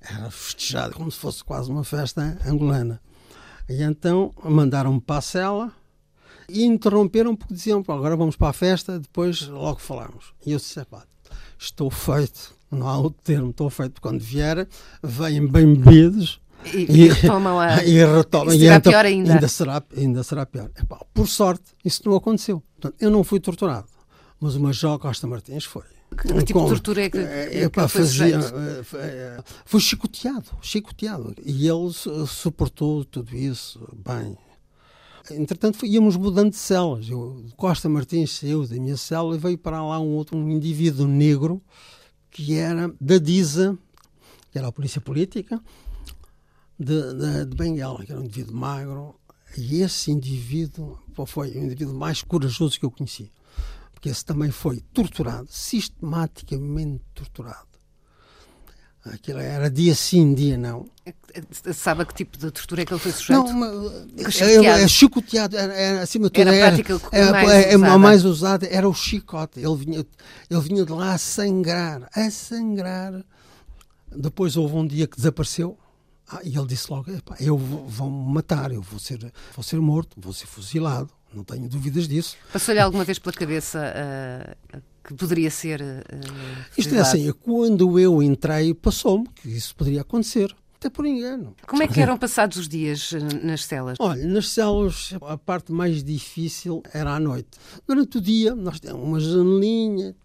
era 0.01 0.31
festejado 0.31 0.95
como 0.95 1.11
se 1.11 1.19
fosse 1.19 1.43
quase 1.43 1.69
uma 1.69 1.83
festa 1.83 2.37
angolana. 2.45 3.01
E 3.67 3.83
então 3.83 4.33
mandaram-me 4.43 5.01
para 5.01 5.17
a 5.17 5.21
cela 5.21 5.73
e 6.47 6.63
interromperam 6.63 7.35
porque 7.35 7.53
diziam: 7.53 7.83
agora 7.87 8.15
vamos 8.15 8.35
para 8.35 8.49
a 8.49 8.53
festa, 8.53 8.99
depois 8.99 9.47
logo 9.47 9.79
falamos. 9.79 10.33
E 10.45 10.51
eu 10.51 10.57
disse: 10.57 10.79
estou 11.57 11.91
feito, 11.91 12.55
não 12.71 12.87
há 12.87 12.97
outro 12.97 13.21
termo, 13.23 13.51
estou 13.51 13.69
feito, 13.69 14.01
quando 14.01 14.19
vier, 14.19 14.67
vêm 15.03 15.45
bem 15.45 15.73
bebidos 15.73 16.41
e, 16.65 17.05
e, 17.05 17.09
retomam 17.09 17.59
a. 17.59 17.83
E 17.85 18.05
retomam. 18.05 18.53
E 18.53 18.59
será 18.59 18.75
então, 18.75 18.91
pior 18.91 19.05
ainda. 19.05 19.33
Ainda 19.33 19.47
será, 19.47 19.83
ainda 19.95 20.23
será 20.23 20.45
pior. 20.45 20.69
Epá, 20.77 20.99
por 21.13 21.27
sorte, 21.27 21.63
isso 21.83 22.01
não 22.05 22.15
aconteceu. 22.15 22.61
Portanto, 22.79 22.95
eu 23.01 23.09
não 23.09 23.23
fui 23.23 23.39
torturado, 23.39 23.87
mas 24.39 24.55
o 24.55 24.59
Major 24.59 24.97
Costa 24.99 25.27
Martins 25.27 25.65
foi. 25.65 25.83
Que, 26.17 26.27
que 26.33 26.43
tipo 26.43 26.61
de 26.63 26.69
tortura 26.69 27.03
é 27.03 27.09
que, 27.09 27.17
é, 27.19 27.63
epá, 27.63 27.83
que 27.83 27.89
fazia, 27.89 28.39
eh, 28.39 28.83
eh, 28.95 29.43
Foi 29.63 29.79
chicoteado, 29.79 30.49
chicoteado. 30.61 31.35
E 31.45 31.67
ele 31.67 31.91
suportou 32.27 33.05
tudo 33.05 33.35
isso 33.35 33.79
bem. 34.05 34.35
Entretanto, 35.31 35.85
íamos 35.85 36.17
mudando 36.17 36.49
de 36.49 36.57
celas. 36.57 37.07
Eu, 37.07 37.45
Costa 37.55 37.87
Martins 37.87 38.31
saiu 38.31 38.65
da 38.65 38.75
minha 38.75 38.97
cela 38.97 39.35
e 39.35 39.37
veio 39.37 39.57
para 39.57 39.83
lá 39.83 39.99
um 39.99 40.15
outro 40.15 40.35
um 40.35 40.49
indivíduo 40.49 41.07
negro 41.07 41.61
que 42.31 42.55
era 42.55 42.91
da 42.99 43.17
DISA, 43.17 43.77
que 44.51 44.57
era 44.57 44.67
a 44.67 44.71
polícia 44.71 45.01
política, 45.01 45.61
de, 46.79 47.13
de, 47.13 47.45
de 47.45 47.55
Benguela, 47.55 48.05
que 48.05 48.11
era 48.11 48.21
um 48.21 48.23
indivíduo 48.23 48.55
magro, 48.55 49.15
e 49.57 49.81
esse 49.81 50.11
indivíduo 50.11 50.97
foi 51.25 51.49
o 51.49 51.57
indivíduo 51.57 51.95
mais 51.95 52.21
corajoso 52.21 52.79
que 52.79 52.85
eu 52.85 52.91
conheci. 52.91 53.31
Porque 53.93 54.09
esse 54.09 54.23
também 54.23 54.49
foi 54.49 54.79
torturado, 54.93 55.47
sistematicamente 55.49 57.03
torturado. 57.13 57.67
Aquilo 59.05 59.39
era 59.39 59.69
dia 59.69 59.95
sim, 59.95 60.33
dia 60.33 60.57
não. 60.57 60.85
Sabe 61.73 62.03
a 62.03 62.05
que 62.05 62.13
tipo 62.13 62.37
de 62.37 62.51
tortura 62.51 62.81
é 62.81 62.85
que 62.85 62.93
ele 62.93 62.99
foi 62.99 63.11
sujeito? 63.11 63.43
Não, 63.43 63.53
mas, 63.53 64.41
é, 64.41 64.65
é, 64.83 64.87
chicoteado, 64.87 65.57
era, 65.57 65.73
era, 65.73 66.01
acima 66.01 66.25
de 66.25 66.31
tudo. 66.31 66.49
Era 66.49 66.67
a 66.67 66.69
prática 66.69 67.01
era, 67.11 67.31
mais, 67.31 67.49
é, 67.49 67.75
usada. 67.75 67.97
mais 67.97 68.25
usada 68.25 68.67
era 68.67 68.87
o 68.87 68.93
chicote. 68.93 69.59
Ele 69.59 69.75
vinha, 69.75 70.05
ele 70.49 70.61
vinha 70.61 70.85
de 70.85 70.91
lá 70.91 71.13
a 71.13 71.17
sangrar, 71.17 72.09
a 72.13 72.29
sangrar. 72.29 73.25
Depois 74.15 74.55
houve 74.57 74.75
um 74.75 74.85
dia 74.85 75.07
que 75.07 75.15
desapareceu 75.15 75.77
ah, 76.31 76.41
e 76.43 76.57
ele 76.57 76.67
disse 76.67 76.91
logo: 76.91 77.05
eu 77.39 77.57
vou 77.57 78.09
me 78.09 78.33
matar, 78.33 78.71
eu 78.71 78.81
vou 78.81 78.99
ser, 78.99 79.19
vou 79.55 79.63
ser 79.63 79.79
morto, 79.79 80.15
vou 80.19 80.33
ser 80.33 80.45
fuzilado, 80.45 81.09
não 81.33 81.43
tenho 81.43 81.67
dúvidas 81.67 82.07
disso. 82.07 82.37
Passou-lhe 82.51 82.79
alguma 82.79 83.03
vez 83.03 83.19
pela 83.19 83.33
cabeça 83.33 83.93
uh, 84.73 84.81
que 85.03 85.13
poderia 85.13 85.49
ser. 85.49 85.81
Uh, 85.81 86.63
Isto 86.77 86.95
é 86.95 86.99
assim: 86.99 87.31
quando 87.31 87.99
eu 87.99 88.21
entrei, 88.21 88.73
passou-me 88.73 89.27
que 89.29 89.49
isso 89.49 89.75
poderia 89.75 90.01
acontecer. 90.01 90.55
Até 90.79 90.89
por 90.89 91.05
engano. 91.05 91.53
Como 91.67 91.83
é 91.83 91.87
que 91.89 91.99
eram 91.99 92.17
passados 92.17 92.55
os 92.55 92.65
dias 92.65 93.11
nas 93.43 93.65
celas? 93.65 93.97
Olha, 93.99 94.25
nas 94.25 94.47
celas 94.47 95.13
a 95.23 95.37
parte 95.37 95.73
mais 95.73 96.01
difícil 96.01 96.81
era 96.93 97.15
à 97.15 97.19
noite. 97.19 97.49
Durante 97.85 98.17
o 98.17 98.21
dia 98.21 98.55
nós 98.55 98.79
tínhamos 98.79 99.03
uma 99.05 99.19
janelinha, 99.19 100.15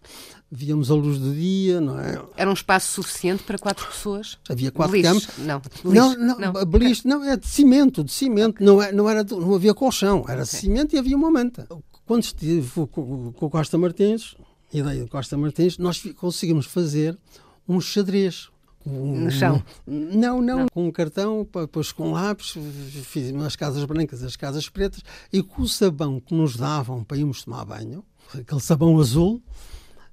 víamos 0.55 0.89
a 0.89 0.95
luz 0.95 1.19
do 1.19 1.33
dia, 1.33 1.81
não 1.81 1.99
é? 1.99 2.21
Era 2.37 2.49
um 2.49 2.53
espaço 2.53 2.93
suficiente 2.93 3.43
para 3.43 3.57
quatro 3.57 3.85
pessoas? 3.87 4.37
Havia 4.49 4.71
quatro 4.71 4.99
camas. 5.01 5.27
Não, 5.37 5.61
não, 5.83 6.17
não, 6.17 6.39
não. 6.39 6.65
Beliche, 6.65 7.07
não, 7.07 7.23
é 7.23 7.35
de 7.35 7.47
cimento, 7.47 8.03
de 8.03 8.11
cimento, 8.11 8.55
okay. 8.55 8.65
não, 8.65 8.81
é, 8.81 8.91
não, 8.91 9.09
era, 9.09 9.23
não 9.23 9.53
havia 9.53 9.73
colchão, 9.73 10.23
era 10.27 10.43
okay. 10.43 10.59
cimento 10.59 10.95
e 10.95 10.99
havia 10.99 11.15
uma 11.15 11.29
manta. 11.29 11.67
Quando 12.05 12.23
estive 12.23 12.87
com, 12.87 13.33
com 13.33 13.45
o 13.45 13.49
Costa 13.49 13.77
Martins, 13.77 14.35
ideia 14.71 15.03
do 15.03 15.09
Costa 15.09 15.37
Martins, 15.37 15.77
nós 15.77 16.01
conseguimos 16.15 16.65
fazer 16.65 17.17
um 17.67 17.81
xadrez. 17.81 18.49
Um, 18.85 19.21
no 19.21 19.31
chão? 19.31 19.63
Não, 19.85 20.39
não, 20.39 20.59
não, 20.59 20.67
com 20.67 20.87
um 20.87 20.91
cartão, 20.91 21.47
depois 21.53 21.91
com 21.91 22.11
lápis, 22.11 22.55
fiz 23.03 23.33
as 23.35 23.55
casas 23.55 23.83
brancas, 23.83 24.23
as 24.23 24.35
casas 24.35 24.69
pretas, 24.69 25.01
e 25.33 25.41
com 25.41 25.63
o 25.63 25.67
sabão 25.67 26.19
que 26.19 26.35
nos 26.35 26.55
davam 26.55 27.03
para 27.03 27.17
irmos 27.17 27.43
tomar 27.43 27.65
banho, 27.65 28.05
aquele 28.31 28.61
sabão 28.61 28.99
azul, 28.99 29.41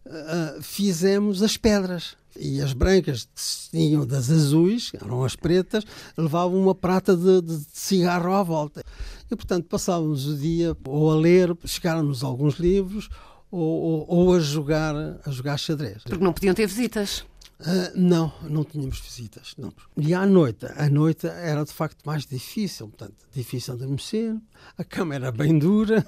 uh, 0.06 0.62
fizemos 0.62 1.42
as 1.42 1.56
pedras. 1.56 2.16
E 2.34 2.62
as 2.62 2.72
brancas 2.72 3.28
tinham 3.70 4.06
das 4.06 4.30
azuis, 4.30 4.90
eram 4.94 5.22
as 5.22 5.36
pretas, 5.36 5.84
levavam 6.16 6.58
uma 6.62 6.74
prata 6.74 7.14
de, 7.14 7.42
de, 7.42 7.58
de 7.58 7.66
cigarro 7.72 8.32
à 8.32 8.42
volta. 8.42 8.82
E, 9.30 9.36
portanto, 9.36 9.66
passávamos 9.66 10.26
o 10.26 10.36
dia 10.36 10.74
ou 10.86 11.10
a 11.10 11.14
ler, 11.14 11.54
chegaram-nos 11.66 12.24
alguns 12.24 12.54
livros, 12.54 13.10
ou, 13.50 13.60
ou, 13.60 14.06
ou, 14.08 14.34
a 14.34 14.40
jogar 14.40 14.94
a 14.96 15.30
jogar 15.30 15.58
xadrez. 15.58 16.02
Porque 16.04 16.24
não 16.24 16.32
podiam 16.32 16.54
ter 16.54 16.66
visitas. 16.66 17.22
Uh, 17.62 17.96
não, 17.96 18.33
não 18.42 18.64
tínhamos 18.64 18.98
visitas. 18.98 19.55
Não. 19.57 19.72
E 19.96 20.12
à 20.12 20.27
noite, 20.27 20.66
a 20.66 20.90
noite 20.90 21.29
era 21.29 21.64
de 21.64 21.72
facto 21.72 22.03
mais 22.05 22.27
difícil, 22.27 22.88
portanto, 22.88 23.25
difícil 23.33 23.77
de 23.77 23.85
adormecer, 23.85 24.37
a 24.77 24.83
cama 24.83 25.14
era 25.14 25.31
bem 25.31 25.57
dura. 25.57 26.05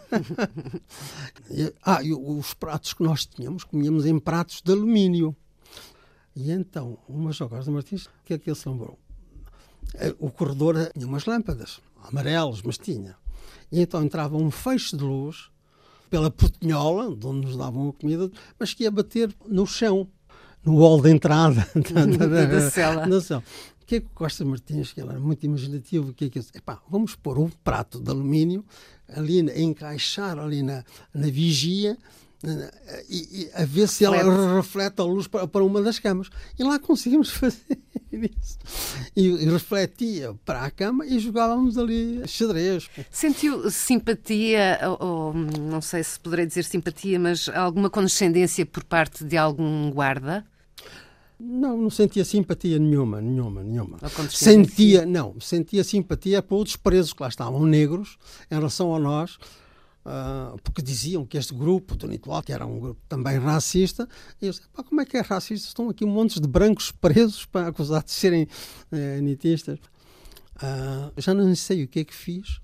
e, 1.48 1.72
ah, 1.84 2.02
e 2.02 2.12
os 2.12 2.54
pratos 2.54 2.92
que 2.92 3.04
nós 3.04 3.24
tínhamos, 3.24 3.62
comíamos 3.62 4.04
em 4.04 4.18
pratos 4.18 4.60
de 4.60 4.72
alumínio. 4.72 5.34
E 6.34 6.50
então, 6.50 6.98
o 7.08 7.16
Major 7.16 7.48
Costa 7.48 7.70
Martins, 7.70 8.06
o 8.06 8.10
que 8.24 8.34
é 8.34 8.38
que 8.38 8.50
ele 8.50 8.56
se 8.56 8.68
lembrou? 8.68 8.98
Eh, 9.94 10.14
o 10.18 10.30
corredor 10.30 10.90
tinha 10.92 11.06
umas 11.06 11.24
lâmpadas, 11.24 11.80
amarelas, 12.02 12.62
mas 12.62 12.76
tinha. 12.76 13.16
E 13.70 13.80
então 13.80 14.02
entrava 14.02 14.36
um 14.36 14.50
feixe 14.50 14.96
de 14.96 15.04
luz 15.04 15.50
pela 16.10 16.30
portinhola, 16.30 17.14
de 17.14 17.26
onde 17.26 17.46
nos 17.46 17.56
davam 17.56 17.88
a 17.88 17.92
comida, 17.92 18.30
mas 18.58 18.74
que 18.74 18.82
ia 18.82 18.90
bater 18.90 19.34
no 19.46 19.66
chão, 19.66 20.08
no 20.64 20.78
hall 20.78 21.00
de 21.00 21.10
entrada 21.10 21.66
da, 21.92 22.26
da, 22.26 22.44
da 22.46 22.70
cela. 22.70 23.06
Da 23.06 23.20
cela. 23.20 23.42
O 23.82 23.86
que 23.86 23.96
é 23.96 24.00
que 24.00 24.06
o 24.06 24.10
Costa 24.14 24.44
Martins, 24.44 24.92
que 24.92 25.00
ele 25.00 25.10
era 25.10 25.20
muito 25.20 25.44
imaginativo, 25.44 26.10
o 26.10 26.14
que 26.14 26.24
é 26.24 26.28
que 26.30 26.38
é? 26.38 26.42
Epá, 26.54 26.80
vamos 26.88 27.14
pôr 27.14 27.38
um 27.38 27.50
prato 27.62 28.00
de 28.00 28.10
alumínio 28.10 28.64
ali, 29.08 29.40
encaixar 29.60 30.38
ali 30.38 30.62
na, 30.62 30.82
na 31.12 31.26
vigia 31.26 31.96
e, 33.08 33.42
e, 33.42 33.50
a 33.54 33.64
ver 33.64 33.88
se 33.88 34.04
reflete. 34.04 34.26
ela 34.26 34.56
reflete 34.56 35.00
a 35.00 35.04
luz 35.04 35.26
para, 35.26 35.46
para, 35.46 35.64
uma 35.64 35.80
das 35.82 35.98
camas. 35.98 36.28
E 36.58 36.62
lá 36.62 36.78
conseguimos 36.78 37.30
fazer 37.32 37.78
isso. 38.12 38.58
E, 39.16 39.26
e, 39.26 39.44
refletia 39.46 40.34
para 40.44 40.64
a 40.64 40.70
cama 40.70 41.06
e 41.06 41.18
jogávamos 41.18 41.78
ali 41.78 42.26
xadrez. 42.26 42.88
Sentiu 43.10 43.70
simpatia, 43.70 44.78
ou, 44.82 45.08
ou 45.08 45.34
não 45.34 45.80
sei 45.80 46.02
se 46.02 46.18
poderei 46.20 46.46
dizer 46.46 46.64
simpatia, 46.64 47.18
mas 47.18 47.48
alguma 47.48 47.88
condescendência 47.88 48.66
por 48.66 48.84
parte 48.84 49.24
de 49.24 49.36
algum 49.36 49.90
guarda? 49.90 50.44
Não, 51.46 51.76
não 51.76 51.90
sentia 51.90 52.24
simpatia 52.24 52.78
nenhuma, 52.78 53.20
nenhuma, 53.20 53.62
nenhuma. 53.62 53.98
Sentia, 54.30 55.04
não, 55.04 55.38
sentia 55.38 55.84
simpatia 55.84 56.42
outros 56.48 56.74
presos 56.74 57.12
que 57.12 57.22
lá 57.22 57.28
estavam, 57.28 57.66
negros, 57.66 58.16
em 58.50 58.54
relação 58.54 58.94
a 58.94 58.98
nós, 58.98 59.34
uh, 60.06 60.58
porque 60.62 60.80
diziam 60.80 61.26
que 61.26 61.36
este 61.36 61.52
grupo 61.52 61.96
do 61.96 62.08
Nitual, 62.08 62.42
que 62.42 62.50
era 62.50 62.64
um 62.64 62.80
grupo 62.80 63.00
também 63.06 63.38
racista, 63.38 64.08
e 64.40 64.46
eu 64.46 64.52
disse, 64.52 64.62
pá, 64.72 64.82
como 64.82 65.02
é 65.02 65.04
que 65.04 65.18
é 65.18 65.20
racista? 65.20 65.68
Estão 65.68 65.90
aqui 65.90 66.02
um 66.02 66.08
monte 66.08 66.40
de 66.40 66.48
brancos 66.48 66.90
presos 66.90 67.44
para 67.44 67.68
acusar 67.68 68.02
de 68.02 68.10
serem 68.10 68.48
uh, 68.90 69.22
nitistas. 69.22 69.78
Uh, 70.56 71.12
já 71.18 71.34
não 71.34 71.54
sei 71.54 71.84
o 71.84 71.88
que 71.88 72.00
é 72.00 72.04
que 72.04 72.14
fiz. 72.14 72.58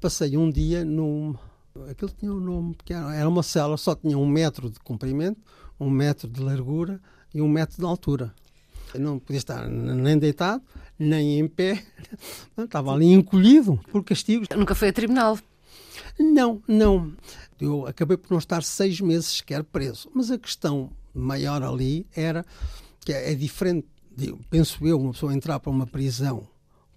Passei 0.00 0.34
um 0.36 0.50
dia 0.50 0.82
num... 0.82 1.34
Aquilo 1.90 2.10
tinha 2.18 2.32
um 2.32 2.40
nome, 2.40 2.74
porque 2.74 2.94
era 2.94 3.28
uma 3.28 3.42
cela, 3.42 3.76
só 3.76 3.94
tinha 3.94 4.16
um 4.16 4.26
metro 4.26 4.70
de 4.70 4.78
comprimento, 4.78 5.40
um 5.78 5.90
metro 5.90 6.28
de 6.28 6.40
largura, 6.40 7.00
e 7.34 7.42
um 7.42 7.48
metro 7.48 7.76
de 7.78 7.84
altura. 7.84 8.32
Eu 8.94 9.00
não 9.00 9.18
podia 9.18 9.38
estar 9.38 9.68
nem 9.68 10.16
deitado, 10.16 10.62
nem 10.98 11.40
em 11.40 11.48
pé. 11.48 11.84
Estava 12.56 12.92
ali 12.92 13.06
encolhido 13.12 13.78
por 13.90 14.04
castigos. 14.04 14.48
Nunca 14.56 14.74
foi 14.74 14.88
a 14.88 14.92
tribunal? 14.92 15.38
Não, 16.18 16.62
não. 16.68 17.12
Eu 17.60 17.86
acabei 17.86 18.16
por 18.16 18.30
não 18.30 18.38
estar 18.38 18.62
seis 18.62 19.00
meses 19.00 19.38
sequer 19.38 19.64
preso. 19.64 20.08
Mas 20.14 20.30
a 20.30 20.38
questão 20.38 20.90
maior 21.12 21.62
ali 21.62 22.06
era 22.14 22.44
que 23.00 23.12
é 23.12 23.34
diferente, 23.34 23.86
penso 24.48 24.86
eu, 24.86 24.98
uma 24.98 25.12
pessoa 25.12 25.34
entrar 25.34 25.58
para 25.60 25.70
uma 25.70 25.86
prisão 25.86 26.46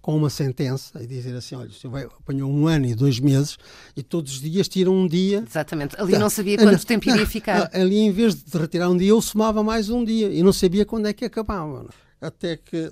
com 0.08 0.16
uma 0.16 0.30
sentença 0.30 1.02
e 1.02 1.06
dizer 1.06 1.36
assim: 1.36 1.54
olha, 1.54 1.68
o 1.68 1.72
senhor 1.74 2.10
apanhou 2.18 2.50
um 2.50 2.66
ano 2.66 2.86
e 2.86 2.94
dois 2.94 3.20
meses 3.20 3.58
e 3.94 4.02
todos 4.02 4.32
os 4.32 4.40
dias 4.40 4.66
tiram 4.66 4.94
um 4.94 5.06
dia. 5.06 5.44
Exatamente. 5.46 6.00
Ali 6.00 6.12
tá. 6.12 6.18
não 6.18 6.30
sabia 6.30 6.56
quanto 6.56 6.86
tempo 6.86 7.10
iria 7.10 7.26
ficar. 7.26 7.68
Ali, 7.74 7.98
em 7.98 8.10
vez 8.10 8.34
de 8.34 8.56
retirar 8.56 8.88
um 8.88 8.96
dia, 8.96 9.10
eu 9.10 9.20
somava 9.20 9.62
mais 9.62 9.90
um 9.90 10.02
dia 10.02 10.32
e 10.32 10.42
não 10.42 10.50
sabia 10.50 10.86
quando 10.86 11.08
é 11.08 11.12
que 11.12 11.26
acabava. 11.26 11.90
Até 12.22 12.56
que 12.56 12.90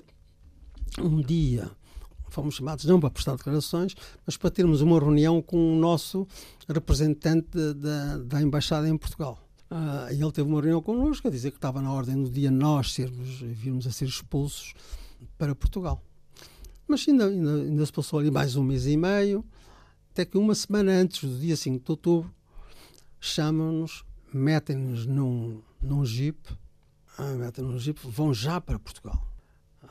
um 0.99 1.19
dia 1.19 1.71
fomos 2.29 2.53
chamados 2.53 2.85
não 2.85 2.99
para 2.99 3.09
prestar 3.09 3.35
declarações, 3.35 3.95
mas 4.23 4.37
para 4.37 4.51
termos 4.51 4.81
uma 4.81 4.99
reunião 4.99 5.41
com 5.41 5.73
o 5.73 5.75
nosso 5.75 6.27
representante 6.69 7.73
da, 7.73 8.17
da 8.19 8.41
Embaixada 8.43 8.87
em 8.87 8.95
Portugal. 8.95 9.39
Uh, 9.71 10.13
e 10.13 10.21
ele 10.21 10.31
teve 10.31 10.47
uma 10.47 10.61
reunião 10.61 10.83
connosco 10.83 11.27
a 11.27 11.31
dizer 11.31 11.49
que 11.49 11.57
estava 11.57 11.81
na 11.81 11.91
ordem 11.91 12.21
do 12.21 12.29
dia 12.29 12.51
nós 12.51 12.93
sermos, 12.93 13.39
virmos 13.39 13.87
a 13.87 13.91
ser 13.91 14.05
expulsos 14.05 14.75
para 15.35 15.55
Portugal. 15.55 16.03
Mas 16.87 17.05
ainda, 17.07 17.27
ainda, 17.27 17.55
ainda 17.55 17.85
se 17.85 17.91
passou 17.91 18.19
ali 18.19 18.31
mais 18.31 18.55
um 18.55 18.63
mês 18.63 18.87
e 18.87 18.95
meio, 18.95 19.43
até 20.11 20.23
que 20.23 20.37
uma 20.37 20.55
semana 20.55 20.93
antes 20.93 21.23
do 21.23 21.37
dia 21.37 21.57
5 21.57 21.83
de 21.83 21.91
outubro, 21.91 22.33
chamam-nos, 23.19 24.05
metem-nos 24.33 25.05
num, 25.05 25.61
num 25.81 26.05
jeep, 26.05 26.39
ah, 27.17 27.33
metem 27.33 27.65
num 27.65 27.77
jeep, 27.77 27.99
vão 28.03 28.33
já 28.33 28.61
para 28.61 28.79
Portugal. 28.79 29.21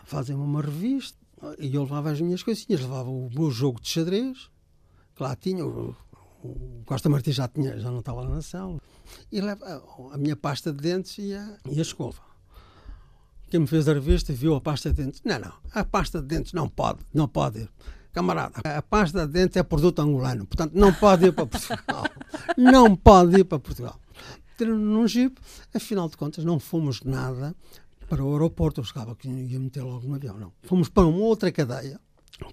Fazem 0.04 0.37
uma 0.37 0.62
revista 0.62 1.18
e 1.59 1.74
eu 1.74 1.82
levava 1.82 2.11
as 2.11 2.20
minhas 2.20 2.42
coisinhas, 2.42 2.80
levava 2.80 3.11
o 3.11 3.28
meu 3.30 3.50
jogo 3.50 3.80
de 3.80 3.88
xadrez, 3.88 4.50
que 5.14 5.22
lá 5.22 5.37
tinha, 5.37 5.66
o, 5.66 5.94
o 6.42 6.82
Costa 6.87 7.11
Martins 7.11 7.35
já, 7.35 7.46
tinha, 7.46 7.78
já 7.78 7.90
não 7.90 7.98
estava 7.98 8.22
lá 8.22 8.30
na 8.30 8.42
cela, 8.42 8.80
e 9.30 9.40
leva 9.40 9.85
a 10.12 10.16
minha 10.16 10.35
pasta 10.35 10.72
de 10.72 10.80
dentes 10.80 11.18
e 11.18 11.35
a, 11.35 11.59
e 11.70 11.78
a 11.78 11.82
escova 11.82 12.36
quem 13.48 13.61
me 13.61 13.66
fez 13.66 13.88
a 13.88 13.94
revista 13.94 14.32
viu 14.32 14.54
a 14.54 14.61
pasta 14.61 14.92
de 14.92 15.02
dentes. 15.02 15.22
Não, 15.24 15.38
não, 15.38 15.52
a 15.72 15.85
pasta 15.85 16.20
de 16.20 16.26
dentes 16.26 16.52
não 16.52 16.68
pode, 16.68 17.00
não 17.12 17.28
pode 17.28 17.61
ir. 17.61 17.70
Camarada, 18.12 18.61
a 18.64 18.80
pasta 18.80 19.26
de 19.26 19.32
dentes 19.32 19.56
é 19.56 19.62
produto 19.62 20.00
angolano, 20.00 20.46
portanto 20.46 20.72
não 20.74 20.92
pode 20.92 21.26
ir 21.26 21.32
para 21.32 21.46
Portugal. 21.46 22.04
não 22.56 22.96
pode 22.96 23.40
ir 23.40 23.44
para 23.44 23.59
Portugal. 23.59 24.00
Tendo 24.56 24.74
num 24.74 25.06
jeep, 25.06 25.38
afinal 25.74 26.09
de 26.09 26.16
contas, 26.16 26.44
não 26.44 26.59
fomos 26.59 27.02
nada 27.02 27.54
para 28.09 28.24
o 28.24 28.32
aeroporto. 28.32 28.80
Eu 28.80 28.85
chegava 28.85 29.14
que 29.14 29.28
ia 29.28 29.61
meter 29.61 29.82
logo 29.82 30.09
no 30.09 30.14
avião, 30.14 30.38
não. 30.38 30.52
Fomos 30.62 30.88
para 30.88 31.06
uma 31.06 31.18
outra 31.18 31.52
cadeia, 31.52 32.00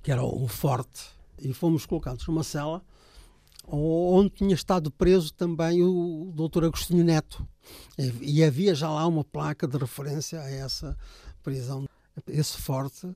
que 0.02 0.12
era 0.12 0.22
o 0.22 0.48
Forte, 0.50 1.06
e 1.40 1.54
fomos 1.54 1.86
colocados 1.86 2.28
numa 2.28 2.44
cela 2.44 2.84
onde 3.68 4.30
tinha 4.32 4.54
estado 4.54 4.92
preso 4.92 5.34
também 5.34 5.82
o 5.82 6.32
doutor 6.36 6.66
Agostinho 6.66 7.04
Neto. 7.04 7.48
E 8.22 8.44
havia 8.44 8.76
já 8.76 8.90
lá 8.90 9.08
uma 9.08 9.24
placa 9.24 9.68
de 9.68 9.78
referência 9.78 10.40
a 10.40 10.50
essa 10.50 10.98
prisão. 11.42 11.88
Esse 12.28 12.58
forte 12.58 13.16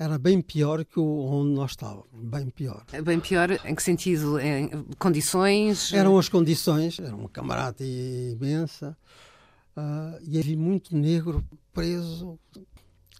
era 0.00 0.18
bem 0.18 0.40
pior 0.40 0.82
que 0.82 0.98
o 0.98 1.26
onde 1.26 1.52
nós 1.52 1.72
estávamos, 1.72 2.08
bem 2.12 2.48
pior. 2.48 2.84
Bem 3.04 3.20
pior 3.20 3.50
em 3.66 3.74
que 3.74 3.82
sentido? 3.82 4.40
Em 4.40 4.82
condições? 4.98 5.92
Eram 5.92 6.18
as 6.18 6.26
condições, 6.26 6.98
era 6.98 7.14
uma 7.14 7.28
camarada 7.28 7.84
imensa, 7.84 8.96
uh, 9.76 10.18
e 10.22 10.38
havia 10.38 10.56
muito 10.56 10.96
negro 10.96 11.44
preso, 11.70 12.38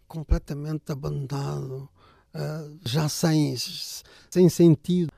completamente 0.09 0.91
abandonado, 0.91 1.87
uh, 2.35 2.79
já 2.83 3.11
sem, 3.11 3.55
sem 4.31 4.49
sentido. 4.49 5.13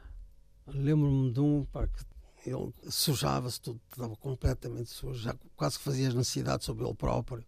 Lembro-me 0.67 1.33
de 1.33 1.41
um 1.41 1.65
pá, 1.65 1.87
que 1.87 2.51
ele 2.51 2.73
sujava-se 2.89 3.61
tudo, 3.61 3.81
estava 3.91 4.17
completamente 4.17 4.91
sujo, 4.91 5.21
já 5.21 5.35
quase 5.57 5.79
que 5.79 5.85
fazia 5.85 6.09
as 6.09 6.15
necessidades 6.15 6.67
sobre 6.67 6.85
ele 6.85 6.95
próprio. 6.95 7.45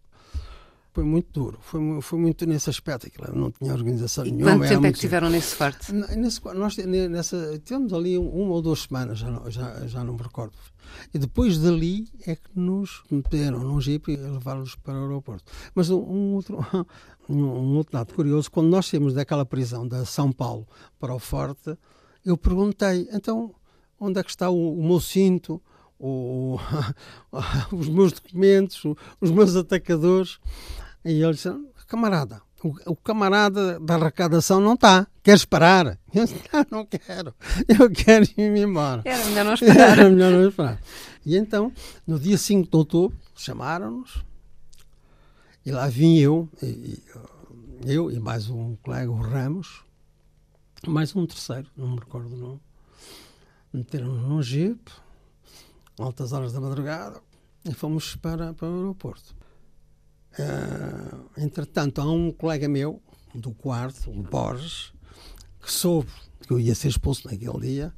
Foi 0.92 1.02
muito 1.02 1.28
duro, 1.32 1.58
foi, 1.60 2.00
foi 2.00 2.18
muito 2.20 2.46
nesse 2.46 2.70
aspecto, 2.70 3.08
aquilo 3.08 3.36
não 3.36 3.50
tinha 3.50 3.72
organização 3.72 4.24
e 4.24 4.30
nenhuma. 4.30 4.52
Quanto 4.52 4.68
tempo 4.68 4.86
é 4.86 4.92
que 4.92 4.98
estiveram 4.98 5.28
nesse 5.28 5.56
forte? 5.56 5.92
Nesse, 5.92 6.40
nós 6.54 6.76
nessa, 6.76 7.58
tivemos 7.64 7.92
ali 7.92 8.16
uma 8.16 8.54
ou 8.54 8.62
duas 8.62 8.82
semanas, 8.82 9.18
já 9.18 9.28
não, 9.28 9.50
já, 9.50 9.84
já 9.88 10.04
não 10.04 10.14
me 10.14 10.22
recordo. 10.22 10.56
E 11.12 11.18
depois 11.18 11.58
dali 11.58 12.06
é 12.24 12.36
que 12.36 12.48
nos 12.54 13.02
meteram 13.10 13.58
num 13.58 13.80
jeep 13.80 14.12
e 14.12 14.16
levaram-nos 14.16 14.76
para 14.76 14.94
o 14.94 15.02
aeroporto. 15.02 15.42
Mas 15.74 15.90
um, 15.90 15.98
um 15.98 16.34
outro, 16.34 16.64
um, 17.28 17.42
um, 17.42 17.76
outro 17.76 17.96
lado 17.96 18.14
curioso, 18.14 18.48
quando 18.48 18.68
nós 18.68 18.86
saímos 18.86 19.14
daquela 19.14 19.44
prisão 19.44 19.88
da 19.88 20.04
São 20.04 20.30
Paulo 20.30 20.64
para 21.00 21.12
o 21.12 21.18
Forte, 21.18 21.76
eu 22.24 22.36
perguntei, 22.36 23.08
então, 23.12 23.54
onde 23.98 24.20
é 24.20 24.22
que 24.22 24.30
está 24.30 24.50
o, 24.50 24.78
o 24.78 24.86
meu 24.86 25.00
cinto, 25.00 25.60
o, 25.98 26.58
os 27.72 27.88
meus 27.88 28.12
documentos, 28.12 28.82
os 29.20 29.30
meus 29.30 29.54
atacadores? 29.56 30.38
E 31.04 31.22
ele 31.22 31.32
disse, 31.32 31.50
camarada, 31.86 32.40
o, 32.62 32.74
o, 32.86 32.96
camarada 32.96 33.78
da 33.78 33.94
arrecadação 33.94 34.60
não 34.60 34.74
está. 34.74 35.06
Queres 35.22 35.44
parar? 35.44 35.98
Eu 36.14 36.24
disse, 36.24 36.40
não, 36.52 36.66
não 36.78 36.86
quero. 36.86 37.34
Eu 37.68 37.90
quero 37.90 38.24
ir 38.36 38.56
embora. 38.56 39.02
Era 39.04 39.24
melhor 39.26 39.44
não 39.44 39.54
esperar. 39.54 39.98
Era 39.98 40.10
melhor 40.10 40.32
não 40.32 40.48
esperar. 40.48 40.80
E 41.26 41.36
então, 41.36 41.72
no 42.06 42.18
dia 42.18 42.38
5 42.38 42.70
de 42.70 42.76
outubro, 42.76 43.18
chamaram-nos 43.34 44.24
e 45.66 45.70
lá 45.70 45.88
vim 45.88 46.18
eu, 46.18 46.46
e, 46.62 47.02
eu 47.86 48.10
e 48.10 48.20
mais 48.20 48.50
um 48.50 48.76
colega, 48.76 49.10
o 49.10 49.16
Ramos, 49.16 49.83
mais 50.90 51.14
um 51.14 51.26
terceiro, 51.26 51.68
não 51.76 51.88
me 51.88 51.98
recordo 51.98 52.32
o 52.34 52.36
nome. 52.36 52.60
Meteram-nos 53.72 54.22
num 54.22 54.42
jeep, 54.42 54.90
altas 55.98 56.32
horas 56.32 56.52
da 56.52 56.60
madrugada, 56.60 57.20
e 57.64 57.72
fomos 57.72 58.16
para, 58.16 58.52
para 58.54 58.68
o 58.68 58.76
aeroporto. 58.76 59.34
Uh, 60.38 61.40
entretanto, 61.40 62.00
há 62.00 62.10
um 62.10 62.30
colega 62.30 62.68
meu, 62.68 63.00
do 63.34 63.52
quarto, 63.52 64.10
o 64.10 64.22
Borges, 64.22 64.92
que 65.60 65.70
soube 65.70 66.10
que 66.46 66.52
eu 66.52 66.60
ia 66.60 66.74
ser 66.74 66.88
expulso 66.88 67.26
naquele 67.28 67.60
dia, 67.60 67.92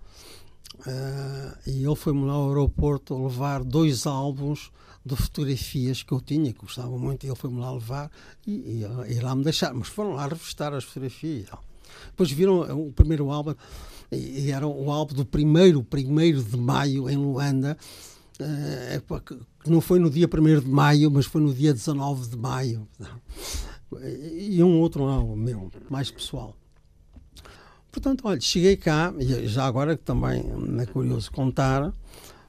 uh, 0.81 1.59
e 1.67 1.85
ele 1.85 1.97
foi-me 1.97 2.25
lá 2.25 2.35
ao 2.35 2.49
aeroporto 2.49 3.27
levar 3.27 3.65
dois 3.65 4.07
álbuns 4.07 4.71
de 5.05 5.15
fotografias 5.15 6.03
que 6.03 6.13
eu 6.13 6.21
tinha, 6.21 6.53
que 6.53 6.61
gostava 6.61 6.97
muito, 6.99 7.25
e 7.25 7.29
ele 7.29 7.37
foi-me 7.37 7.61
lá 7.61 7.73
levar 7.73 8.11
e, 8.47 8.53
e, 8.53 9.13
e, 9.13 9.21
lá 9.21 9.35
me 9.35 9.45
deixar. 9.45 9.73
Mas 9.73 9.89
foram 9.89 10.15
lá 10.15 10.27
revistar 10.27 10.75
as 10.75 10.85
fotografias. 10.85 11.49
Depois 12.09 12.31
viram 12.31 12.61
o 12.87 12.93
primeiro 12.93 13.31
álbum, 13.31 13.55
e 14.13 14.51
era 14.51 14.67
o 14.67 14.91
álbum 14.91 15.15
do 15.15 15.25
primeiro, 15.25 15.83
primeiro 15.83 16.43
de 16.43 16.57
maio 16.57 17.09
em 17.11 17.17
Luanda, 17.17 17.77
eh, 18.39 19.01
que 19.63 19.71
não 19.71 19.81
foi 19.81 19.99
no 19.99 20.09
dia 20.11 20.27
1 20.29 20.61
de 20.61 20.69
maio, 20.69 21.11
mas 21.11 21.27
foi 21.27 21.41
no 21.41 21.53
dia 21.53 21.73
19 21.73 22.29
de 22.29 22.37
maio. 22.37 22.87
E 24.39 24.63
um 24.63 24.81
outro 24.81 25.05
álbum 25.05 25.37
meu, 25.37 25.71
mais 25.91 26.11
pessoal. 26.11 26.57
Portanto, 27.91 28.23
olha, 28.25 28.41
cheguei 28.41 28.77
cá, 28.77 29.13
e 29.19 29.47
já 29.47 29.65
agora 29.65 29.97
que 29.97 30.03
também 30.05 30.45
é 30.81 30.87
curioso 30.87 31.31
contar, 31.33 31.93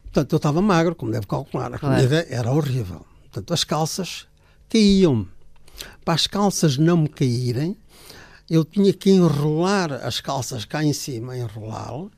Portanto, 0.03 0.31
eu 0.33 0.37
estava 0.37 0.61
magro, 0.63 0.95
como 0.95 1.11
deve 1.11 1.27
calcular. 1.27 1.71
A 1.71 1.77
Claro. 1.77 1.95
comida 1.95 2.25
era 2.29 2.51
horrível. 2.51 3.05
Portanto, 3.23 3.53
as 3.53 3.63
calças 3.63 4.25
caíam. 4.67 5.27
Para 6.03 6.15
as 6.15 6.25
calças 6.25 6.75
não 6.77 6.97
me 6.97 7.07
caírem, 7.09 7.77
eu 8.49 8.63
tinha 8.63 8.93
que 8.93 9.09
enrolar 9.09 9.91
as 9.93 10.19
calças 10.21 10.63
cá 10.65 10.83
em 10.83 10.93
cima, 10.93 11.37
enrolá-las, 11.37 12.09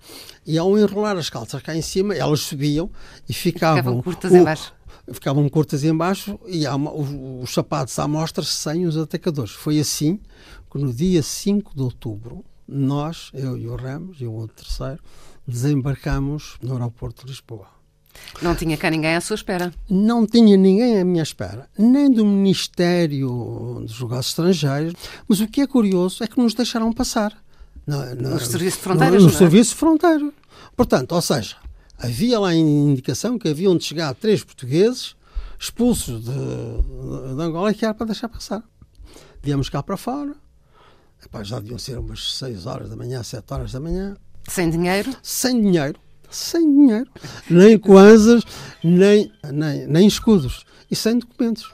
e 0.45 0.57
ao 0.57 0.77
enrolar 0.77 1.17
as 1.17 1.29
calças 1.29 1.61
cá 1.61 1.75
em 1.75 1.81
cima, 1.81 2.13
elas 2.15 2.41
subiam 2.41 2.89
e 3.27 3.33
ficavam, 3.33 3.77
Ficavam 3.81 4.01
curtas 4.01 4.31
o- 4.31 4.35
em 4.37 4.43
baixo. 4.43 4.73
Ficavam 5.11 5.49
curtas 5.49 5.83
em 5.83 5.95
baixo 5.95 6.39
e 6.47 6.67
uma- 6.67 6.93
os, 6.93 7.43
os 7.43 7.53
sapatos 7.53 7.97
à 7.97 8.07
mostra 8.07 8.43
sem 8.43 8.85
os 8.85 8.95
atacadores. 8.95 9.51
Foi 9.51 9.79
assim 9.79 10.19
que 10.71 10.77
no 10.77 10.93
dia 10.93 11.23
5 11.23 11.75
de 11.75 11.81
outubro, 11.81 12.45
nós, 12.67 13.31
eu 13.33 13.57
e 13.57 13.67
o 13.67 13.75
Ramos 13.75 14.21
e 14.21 14.25
o 14.27 14.31
outro 14.33 14.63
terceiro, 14.63 15.01
desembarcamos 15.47 16.57
no 16.61 16.73
aeroporto 16.73 17.25
de 17.25 17.31
Lisboa. 17.31 17.67
Não 18.41 18.55
tinha 18.55 18.77
cá 18.77 18.89
ninguém 18.89 19.15
à 19.15 19.21
sua 19.21 19.35
espera. 19.35 19.73
Não 19.89 20.25
tinha 20.25 20.55
ninguém 20.55 20.99
à 20.99 21.03
minha 21.05 21.23
espera, 21.23 21.69
nem 21.77 22.09
do 22.09 22.25
Ministério 22.25 23.81
dos 23.85 23.99
Negócios 23.99 24.27
Estrangeiros, 24.27 24.93
mas 25.27 25.41
o 25.41 25.47
que 25.47 25.61
é 25.61 25.67
curioso 25.67 26.23
é 26.23 26.27
que 26.27 26.37
nos 26.39 26.53
deixaram 26.53 26.91
passar. 26.93 27.35
Na- 27.85 28.13
na- 28.15 28.29
No 28.29 28.39
Serviço 28.39 28.77
de 28.77 28.83
Fronteiras, 28.83 29.23
No, 29.23 29.29
não 29.29 29.35
é? 29.35 29.37
Serviço 29.37 29.69
de 29.71 29.75
Fronteiras. 29.77 30.31
Portanto, 30.77 31.11
ou 31.13 31.21
seja, 31.21 31.55
havia 31.97 32.39
lá 32.39 32.53
indicação 32.55 33.37
que 33.37 33.49
haviam 33.49 33.75
de 33.75 33.83
chegar 33.83 34.13
três 34.15 34.43
portugueses 34.43 35.15
expulsos 35.59 36.23
de, 36.23 36.31
de 37.35 37.41
Angola 37.41 37.73
que 37.73 37.83
era 37.83 37.93
para 37.93 38.05
deixar 38.05 38.29
passar. 38.29 38.63
Viemos 39.41 39.69
cá 39.69 39.81
para 39.83 39.97
fora, 39.97 40.33
Epá, 41.25 41.43
já 41.43 41.59
deviam 41.59 41.77
ser 41.77 41.97
umas 41.99 42.37
6 42.37 42.65
horas 42.65 42.89
da 42.89 42.95
manhã, 42.95 43.21
7 43.21 43.53
horas 43.53 43.71
da 43.73 43.79
manhã, 43.81 44.15
Sem 44.47 44.69
dinheiro. 44.69 45.13
sem 45.21 45.61
dinheiro, 45.61 45.99
sem 46.29 46.61
dinheiro, 46.71 47.09
nem 47.49 47.77
coisas, 47.77 48.43
nem, 48.83 49.31
nem, 49.51 49.87
nem 49.87 50.07
escudos 50.07 50.65
e 50.89 50.95
sem 50.95 51.17
documentos. 51.19 51.69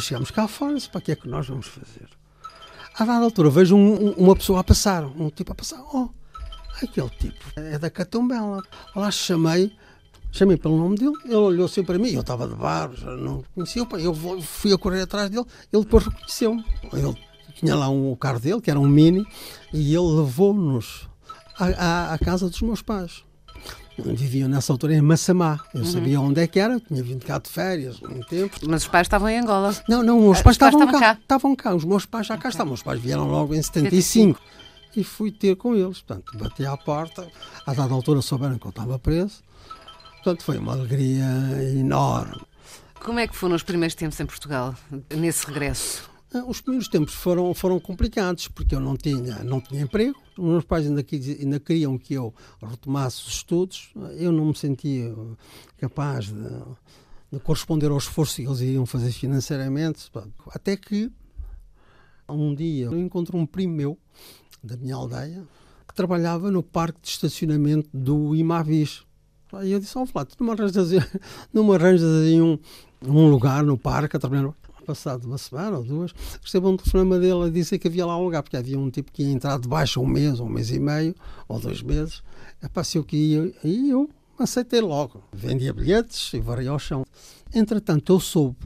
Chegamos 0.00 0.30
cá 0.30 0.48
fora, 0.48 0.76
para 0.90 1.00
que 1.00 1.12
é 1.12 1.16
que 1.16 1.28
nós 1.28 1.46
vamos 1.46 1.66
fazer? 1.66 2.08
A 2.98 3.04
dada 3.04 3.24
altura 3.24 3.50
vejo 3.50 3.76
um- 3.76 4.08
um- 4.08 4.12
uma 4.12 4.34
pessoa 4.36 4.60
a 4.60 4.64
passar, 4.64 5.04
um 5.04 5.30
tipo 5.30 5.52
a 5.52 5.54
passar, 5.54 5.80
oh, 5.92 6.08
aquele 6.82 7.08
tipo 7.10 7.44
é 7.56 7.78
da 7.78 7.88
Catumbela. 7.90 8.62
Lá 8.96 9.10
chamei, 9.10 9.72
chamei 10.32 10.56
pelo 10.56 10.76
nome 10.76 10.96
dele, 10.96 11.12
ele 11.24 11.34
olhou 11.34 11.66
assim 11.66 11.82
para 11.84 11.98
mim, 11.98 12.10
eu 12.12 12.20
estava 12.22 12.48
de 12.48 12.54
bar, 12.54 12.90
não 13.18 13.44
conhecia, 13.54 13.86
eu 13.98 14.14
fui 14.40 14.72
a 14.72 14.78
correr 14.78 15.02
atrás 15.02 15.28
dele, 15.30 15.44
ele 15.72 15.82
depois 15.84 16.04
reconheceu-me. 16.04 16.64
Ele 16.92 17.14
tinha 17.54 17.74
lá 17.76 17.88
um, 17.90 18.10
o 18.12 18.16
carro 18.16 18.40
dele, 18.40 18.60
que 18.60 18.70
era 18.70 18.80
um 18.80 18.88
Mini, 18.88 19.24
e 19.72 19.94
ele 19.94 20.16
levou-nos 20.16 21.08
à, 21.58 21.66
à- 21.66 22.14
à 22.14 22.18
casa 22.18 22.48
dos 22.48 22.60
meus 22.62 22.80
pais. 22.82 23.22
Viviam 24.04 24.48
nessa 24.48 24.72
altura 24.72 24.94
em 24.94 25.00
Massamá. 25.00 25.60
Eu 25.74 25.84
sabia 25.84 26.20
onde 26.20 26.40
é 26.40 26.46
que 26.46 26.58
era, 26.58 26.80
tinha 26.80 27.02
vindo 27.02 27.24
cá 27.24 27.38
de 27.38 27.48
férias 27.48 28.00
um 28.02 28.20
tempo. 28.20 28.56
Mas 28.68 28.82
os 28.82 28.88
pais 28.88 29.06
estavam 29.06 29.28
em 29.28 29.38
Angola. 29.38 29.74
Não, 29.88 30.02
não, 30.02 30.28
os 30.28 30.42
pais 30.42 30.56
os 30.56 30.58
pais 30.58 30.74
estavam 30.74 30.86
estavam 30.86 31.00
cá, 31.00 31.14
cá. 31.14 31.20
Estavam 31.20 31.56
cá, 31.56 31.74
os 31.74 31.84
meus 31.84 32.06
pais 32.06 32.26
já 32.26 32.36
cá 32.36 32.48
estavam. 32.48 32.74
Os 32.74 32.82
pais 32.82 33.00
vieram 33.00 33.28
logo 33.28 33.54
em 33.54 33.62
75. 33.62 34.40
E 34.96 35.04
fui 35.04 35.30
ter 35.30 35.56
com 35.56 35.74
eles. 35.74 36.00
Portanto, 36.00 36.36
bati 36.36 36.66
à 36.66 36.76
porta. 36.76 37.28
A 37.66 37.72
dada 37.72 37.94
altura 37.94 38.20
souberam 38.22 38.58
que 38.58 38.66
eu 38.66 38.70
estava 38.70 38.98
preso. 38.98 39.42
Portanto, 40.16 40.42
foi 40.42 40.58
uma 40.58 40.72
alegria 40.72 41.24
enorme. 41.78 42.40
Como 43.00 43.18
é 43.18 43.26
que 43.26 43.34
foram 43.34 43.54
os 43.54 43.62
primeiros 43.62 43.94
tempos 43.94 44.20
em 44.20 44.26
Portugal, 44.26 44.74
nesse 45.16 45.46
regresso? 45.46 46.09
Ah, 46.32 46.44
Os 46.46 46.60
primeiros 46.60 46.88
tempos 46.88 47.14
foram, 47.14 47.52
foram 47.52 47.80
complicados, 47.80 48.46
porque 48.46 48.74
eu 48.74 48.80
não 48.80 48.96
tinha, 48.96 49.42
não 49.42 49.60
tinha 49.60 49.82
emprego. 49.82 50.16
Os 50.38 50.44
meus 50.44 50.64
pais 50.64 50.86
ainda, 50.86 51.04
ainda 51.40 51.58
queriam 51.60 51.98
que 51.98 52.14
eu 52.14 52.32
retomasse 52.62 53.22
os 53.22 53.34
estudos. 53.34 53.92
Eu 54.16 54.30
não 54.30 54.46
me 54.46 54.56
sentia 54.56 55.12
capaz 55.76 56.26
de, 56.26 56.48
de 57.32 57.40
corresponder 57.40 57.90
ao 57.90 57.98
esforço 57.98 58.36
que 58.36 58.42
eles 58.42 58.60
iriam 58.60 58.86
fazer 58.86 59.10
financeiramente. 59.10 60.08
Até 60.48 60.76
que, 60.76 61.10
um 62.28 62.54
dia, 62.54 62.86
eu 62.86 62.98
encontro 62.98 63.36
um 63.36 63.44
primo 63.44 63.74
meu, 63.74 63.98
da 64.62 64.76
minha 64.76 64.94
aldeia, 64.94 65.42
que 65.88 65.94
trabalhava 65.94 66.48
no 66.48 66.62
parque 66.62 67.00
de 67.02 67.08
estacionamento 67.08 67.88
do 67.92 68.36
Imavis. 68.36 69.02
Aí 69.52 69.72
eu 69.72 69.80
disse, 69.80 69.98
ó 69.98 70.06
Flávio, 70.06 70.32
não 70.38 70.46
me 70.46 70.52
arranjas, 70.52 70.90
não 71.52 71.64
me 71.64 71.74
arranjas 71.74 72.22
aí 72.22 72.40
um, 72.40 72.56
um 73.04 73.28
lugar 73.28 73.64
no 73.64 73.76
parque 73.76 74.16
a 74.16 74.20
trabalhar? 74.20 74.54
Passado 74.84 75.24
uma 75.24 75.38
semana 75.38 75.78
ou 75.78 75.84
duas, 75.84 76.12
recebo 76.42 76.70
um 76.70 76.76
telefonema 76.76 77.18
dele 77.18 77.44
a 77.44 77.48
dizer 77.48 77.78
que 77.78 77.88
havia 77.88 78.06
lá 78.06 78.18
um 78.18 78.24
lugar, 78.24 78.42
porque 78.42 78.56
havia 78.56 78.78
um 78.78 78.90
tipo 78.90 79.12
que 79.12 79.22
ia 79.22 79.30
entrar 79.30 79.58
de 79.58 79.68
baixo 79.68 80.00
um 80.00 80.06
mês, 80.06 80.40
um 80.40 80.48
mês 80.48 80.70
e 80.70 80.80
meio, 80.80 81.14
ou 81.48 81.60
dois 81.60 81.82
meses. 81.82 82.22
É 82.62 82.82
se 82.82 82.98
eu 82.98 83.04
queria, 83.04 83.52
e 83.62 83.90
eu 83.90 84.08
aceitei 84.38 84.80
logo. 84.80 85.22
Vendia 85.32 85.72
bilhetes 85.72 86.32
e 86.34 86.40
varei 86.40 86.66
ao 86.66 86.78
chão. 86.78 87.04
Entretanto, 87.54 88.12
eu 88.12 88.20
soube 88.20 88.56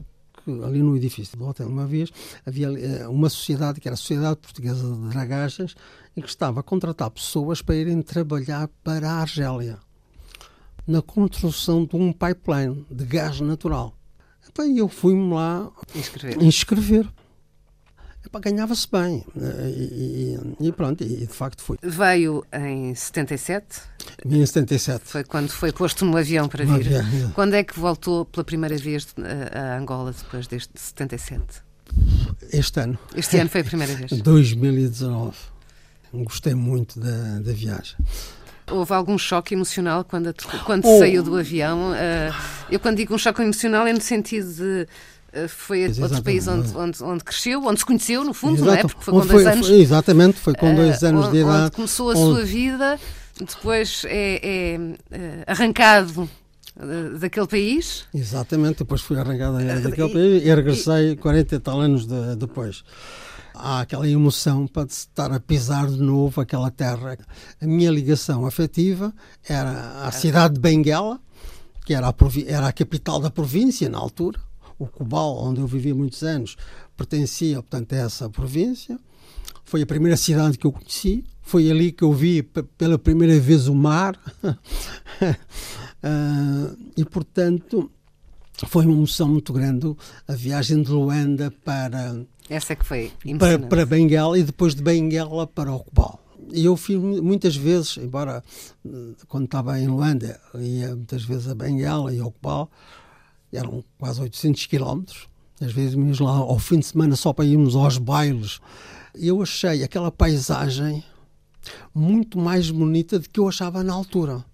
que 0.43 0.63
ali 0.63 0.81
no 0.81 0.95
edifício 0.95 1.37
do 1.37 1.47
hotel, 1.47 1.67
uma 1.67 1.87
vez, 1.87 2.11
havia 2.45 2.67
eh, 2.67 3.07
uma 3.07 3.29
sociedade, 3.29 3.81
que 3.81 3.87
era 3.87 3.95
a 3.95 3.97
Sociedade 3.97 4.37
Portuguesa 4.37 4.83
de 4.83 5.09
Dragagens, 5.09 5.75
e 6.15 6.21
que 6.21 6.29
estava 6.29 6.59
a 6.59 6.63
contratar 6.63 7.09
pessoas 7.09 7.61
para 7.61 7.75
irem 7.75 8.01
trabalhar 8.01 8.69
para 8.83 9.09
a 9.09 9.21
Argélia 9.21 9.79
na 10.87 11.01
construção 11.01 11.83
de 11.83 11.95
um 11.95 12.13
pipeline 12.13 12.85
de 12.91 13.05
gás 13.05 13.41
natural. 13.41 13.95
Epá, 14.55 14.65
E 14.65 14.77
eu 14.77 14.87
fui-me 14.87 15.33
lá 15.33 15.69
Inscrever. 15.93 16.41
inscrever. 16.43 17.09
Epá, 18.25 18.39
Ganhava-se 18.39 18.87
bem. 18.89 19.23
eh, 19.39 19.69
E, 19.69 20.37
e- 20.61 20.67
e 20.67 20.71
pronto, 20.71 21.03
e 21.03 21.07
de 21.27 21.33
facto 21.33 21.61
fui. 21.61 21.77
Veio 21.83 22.43
em 22.53 22.95
77, 22.95 23.81
Vim 24.25 24.39
em 24.41 24.45
77. 24.45 25.03
foi 25.05 25.23
quando 25.23 25.49
foi 25.49 25.71
posto 25.71 26.05
no 26.05 26.17
avião 26.17 26.47
para 26.47 26.63
vir. 26.65 26.91
é. 26.91 27.03
Quando 27.35 27.53
é 27.53 27.63
que 27.63 27.77
voltou 27.79 28.25
pela 28.25 28.43
primeira 28.43 28.77
vez 28.77 29.07
a, 29.53 29.59
a 29.75 29.77
Angola 29.77 30.11
depois 30.13 30.47
deste 30.47 30.71
77? 30.79 31.43
Este 32.51 32.79
ano, 32.79 32.97
Este 33.15 33.37
ano 33.37 33.49
foi 33.49 33.61
a 33.61 33.63
primeira 33.63 33.93
vez. 33.93 34.11
2019. 34.23 35.35
Gostei 36.13 36.55
muito 36.55 36.97
da, 36.99 37.39
da 37.39 37.51
viagem. 37.51 37.95
Houve 38.69 38.93
algum 38.93 39.17
choque 39.17 39.53
emocional 39.53 40.03
quando, 40.03 40.33
quando 40.65 40.85
Oh. 40.85 40.99
saiu 40.99 41.21
do 41.21 41.35
avião? 41.37 41.91
Ah, 41.93 42.35
eu, 42.71 42.79
quando 42.79 42.97
digo 42.97 43.13
um 43.13 43.17
choque 43.17 43.41
emocional, 43.41 43.85
é 43.85 43.93
no 43.93 44.01
sentido 44.01 44.51
de. 44.53 44.87
ah, 45.33 45.47
foi 45.47 45.85
Pois, 45.85 45.99
outro 45.99 46.23
país 46.23 46.47
onde, 46.47 46.61
exatamente. 46.67 47.03
onde, 47.03 47.11
onde 47.13 47.23
cresceu, 47.23 47.63
onde 47.63 47.79
se 47.79 47.85
conheceu, 47.85 48.23
no 48.23 48.33
fundo, 48.33 48.63
não 48.65 48.71
é? 48.73 48.79
Exato. 48.79 48.87
Porque 48.87 49.03
foi 49.05 49.13
com 49.13 49.19
Onde 49.19 49.27
dois 49.29 49.43
foi- 49.43 49.51
anos. 49.53 49.67
foi- 49.67 49.79
exatamente, 49.81 50.39
foi 50.39 50.53
com 50.55 50.73
dois 50.75 51.03
ah, 51.03 51.07
anos 51.09 51.25
onde, 51.27 51.37
de 51.37 51.43
onde 51.43 51.55
idade. 51.57 51.71
começou 51.75 52.09
a 52.09 52.13
onde- 52.17 52.19
sua 52.37 52.43
vida, 52.45 52.99
depois 53.39 54.01
é, 54.07 54.39
é, 54.41 54.79
ah, 55.47 55.51
arrancado 55.51 56.29
ah, 56.79 57.17
daquele 57.19 57.47
país. 57.47 58.05
Exatamente, 58.13 58.79
depois 58.79 59.01
fui 59.01 59.17
arrancado 59.19 59.57
daquele 59.63 60.07
e- 60.09 60.13
país 60.13 60.43
e 60.43 60.55
regressei 60.55 61.15
40 61.17 61.55
e 61.55 61.59
tal 61.59 61.79
anos 61.79 62.07
de- 62.07 62.35
depois. 62.35 62.83
Há 63.57 63.81
aquela 63.81 64.07
emoção 64.07 64.67
para 64.67 64.87
estar 64.87 65.31
a 65.31 65.39
pisar 65.39 65.87
de 65.87 65.97
novo 66.01 66.41
aquela 66.41 66.69
terra. 66.71 67.17
A 67.61 67.65
minha 67.65 67.91
ligação 67.91 68.45
afetiva 68.45 69.13
era 69.47 70.03
a 70.05 70.11
cidade 70.11 70.55
de 70.55 70.59
Benguela, 70.59 71.19
que 71.85 71.93
era 71.93 72.09
a, 72.09 72.13
era 72.47 72.67
a 72.67 72.73
capital 72.73 73.19
da 73.19 73.29
província 73.29 73.89
na 73.89 73.97
altura. 73.97 74.39
O 74.77 74.87
Cobal, 74.87 75.37
onde 75.43 75.61
eu 75.61 75.67
vivi 75.67 75.93
muitos 75.93 76.21
anos, 76.23 76.55
pertencia, 76.97 77.61
portanto, 77.61 77.93
a 77.93 77.97
essa 77.97 78.29
província. 78.29 78.99
Foi 79.63 79.81
a 79.81 79.85
primeira 79.85 80.17
cidade 80.17 80.57
que 80.57 80.67
eu 80.67 80.71
conheci. 80.71 81.23
Foi 81.41 81.69
ali 81.71 81.91
que 81.91 82.03
eu 82.03 82.11
vi 82.13 82.43
pe- 82.43 82.63
pela 82.63 82.97
primeira 82.99 83.39
vez 83.39 83.67
o 83.67 83.75
mar. 83.75 84.19
Ah, 86.03 86.71
e, 86.95 87.03
portanto, 87.03 87.89
foi 88.67 88.85
uma 88.85 88.93
emoção 88.93 89.27
muito 89.27 89.51
grande 89.51 89.95
a 90.27 90.33
viagem 90.33 90.83
de 90.83 90.91
Luanda 90.91 91.51
para, 91.63 92.15
Essa 92.49 92.73
é 92.73 92.75
que 92.75 92.85
foi 92.85 93.11
para, 93.39 93.57
para 93.67 93.85
Benguela 93.85 94.37
e 94.37 94.43
depois 94.43 94.75
de 94.75 94.83
Benguela 94.83 95.47
para 95.47 95.71
o 95.73 95.79
Cobal. 95.79 96.19
E 96.51 96.63
eu 96.63 96.77
fui 96.77 96.95
mu- 96.95 97.23
muitas 97.23 97.55
vezes, 97.55 97.97
embora 97.97 98.43
eh, 98.85 98.89
quando 99.27 99.45
estava 99.45 99.79
em 99.79 99.87
Luanda, 99.87 100.39
ia 100.53 100.95
muitas 100.95 101.23
vezes 101.23 101.47
a 101.47 101.55
Benguela 101.55 102.13
e 102.13 102.19
ao 102.19 102.31
Cobal, 102.31 102.69
eram 103.51 103.83
quase 103.97 104.21
800 104.21 104.65
quilómetros. 104.67 105.27
Às 105.59 105.71
vezes 105.71 105.93
íamos 105.95 106.19
lá 106.19 106.31
ao 106.31 106.59
fim 106.59 106.79
de 106.79 106.85
semana 106.85 107.15
só 107.15 107.33
para 107.33 107.45
irmos 107.45 107.75
aos 107.75 107.97
bailes. 107.97 108.59
E 109.17 109.27
eu 109.27 109.41
achei 109.41 109.83
aquela 109.83 110.11
paisagem 110.11 111.03
muito 111.93 112.37
mais 112.37 112.69
bonita 112.69 113.17
do 113.17 113.27
que 113.29 113.39
eu 113.39 113.47
achava 113.47 113.81
na 113.83 113.93
altura. 113.93 114.45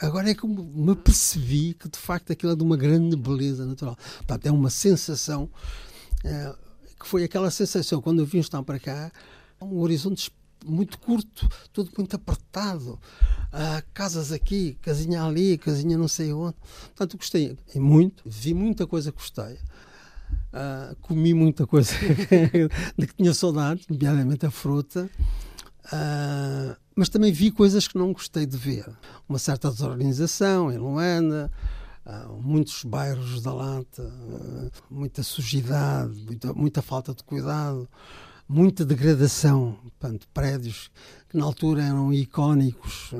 Agora 0.00 0.28
é 0.28 0.34
que 0.34 0.46
me 0.46 0.94
percebi 0.96 1.72
que 1.72 1.88
de 1.88 1.98
facto 1.98 2.32
aquilo 2.32 2.52
é 2.52 2.56
de 2.56 2.62
uma 2.64 2.76
grande 2.76 3.16
beleza 3.16 3.64
natural. 3.64 3.96
Portanto, 4.18 4.44
é 4.46 4.50
uma 4.50 4.68
sensação 4.70 5.48
eh, 6.24 6.52
que 6.98 7.06
foi 7.06 7.24
aquela 7.24 7.50
sensação 7.50 8.00
quando 8.00 8.20
eu 8.20 8.26
vim 8.26 8.38
estar 8.38 8.62
para 8.62 8.78
cá, 8.78 9.10
um 9.60 9.80
horizonte 9.80 10.30
muito 10.64 10.98
curto, 10.98 11.48
tudo 11.72 11.90
muito 11.96 12.14
apertado, 12.16 12.98
Ah, 13.50 13.82
casas 13.94 14.30
aqui, 14.30 14.76
casinha 14.82 15.24
ali, 15.24 15.56
casinha 15.56 15.96
não 15.96 16.08
sei 16.08 16.32
onde. 16.34 16.56
Portanto, 16.88 17.16
gostei 17.16 17.56
muito, 17.76 18.22
vi 18.26 18.52
muita 18.52 18.86
coisa 18.86 19.10
que 19.10 19.18
gostei. 19.18 19.58
Ah, 20.52 20.94
comi 21.00 21.32
muita 21.32 21.66
coisa 21.66 21.94
de 22.98 23.06
que 23.06 23.14
tinha 23.14 23.32
saudades, 23.32 23.86
nomeadamente 23.88 24.44
a 24.44 24.50
fruta. 24.50 25.08
Ah, 25.90 26.76
mas 26.94 27.08
também 27.08 27.32
vi 27.32 27.50
coisas 27.50 27.88
que 27.88 27.96
não 27.96 28.12
gostei 28.12 28.44
de 28.44 28.56
ver. 28.56 28.84
Uma 29.26 29.38
certa 29.38 29.70
desorganização 29.70 30.70
em 30.70 30.76
Luanda, 30.76 31.50
muitos 32.40 32.84
bairros 32.84 33.42
da 33.42 33.52
lata, 33.52 34.12
muita 34.90 35.22
sujidade, 35.22 36.14
muita, 36.24 36.52
muita 36.54 36.82
falta 36.82 37.14
de 37.14 37.22
cuidado, 37.22 37.88
muita 38.48 38.84
degradação, 38.84 39.78
portanto, 39.82 40.26
prédios 40.32 40.90
que 41.28 41.36
na 41.36 41.44
altura 41.44 41.82
eram 41.82 42.12
icónicos 42.12 43.10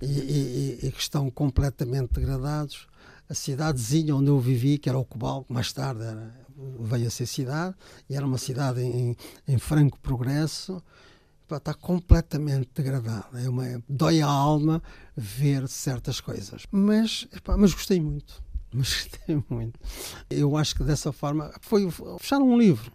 e, 0.00 0.06
e, 0.06 0.78
e, 0.82 0.92
que 0.92 1.00
estão 1.00 1.30
completamente 1.30 2.14
degradados. 2.14 2.86
A 3.28 3.34
cidadezinha 3.34 4.14
onde 4.14 4.28
eu 4.28 4.40
vivi, 4.40 4.78
que 4.78 4.88
era 4.88 4.98
o 4.98 5.04
Cobal, 5.04 5.44
que 5.44 5.52
mais 5.52 5.72
tarde 5.72 6.02
era, 6.02 6.32
veio 6.80 7.08
a 7.08 7.10
ser 7.10 7.26
cidade, 7.26 7.74
e 8.08 8.14
era 8.14 8.24
uma 8.24 8.38
cidade 8.38 8.80
em, 8.80 9.16
em 9.46 9.58
franco 9.58 9.98
progresso, 10.00 10.82
está 11.50 11.74
completamente 11.74 12.70
degradada. 12.74 13.40
É 13.40 13.48
uma, 13.48 13.82
dói 13.88 14.20
a 14.20 14.26
alma 14.26 14.82
ver 15.16 15.68
certas 15.68 16.20
coisas. 16.20 16.66
Mas, 16.70 17.28
epá, 17.34 17.56
mas 17.56 17.72
gostei 17.72 18.00
muito. 18.00 18.44
Mas 18.74 18.88
gostei 18.92 19.42
muito. 19.48 19.78
Eu 20.28 20.54
acho 20.56 20.74
que 20.74 20.82
dessa 20.82 21.10
forma 21.10 21.50
foi 21.62 21.88
fechar 22.18 22.40
um 22.40 22.58
livro. 22.58 22.92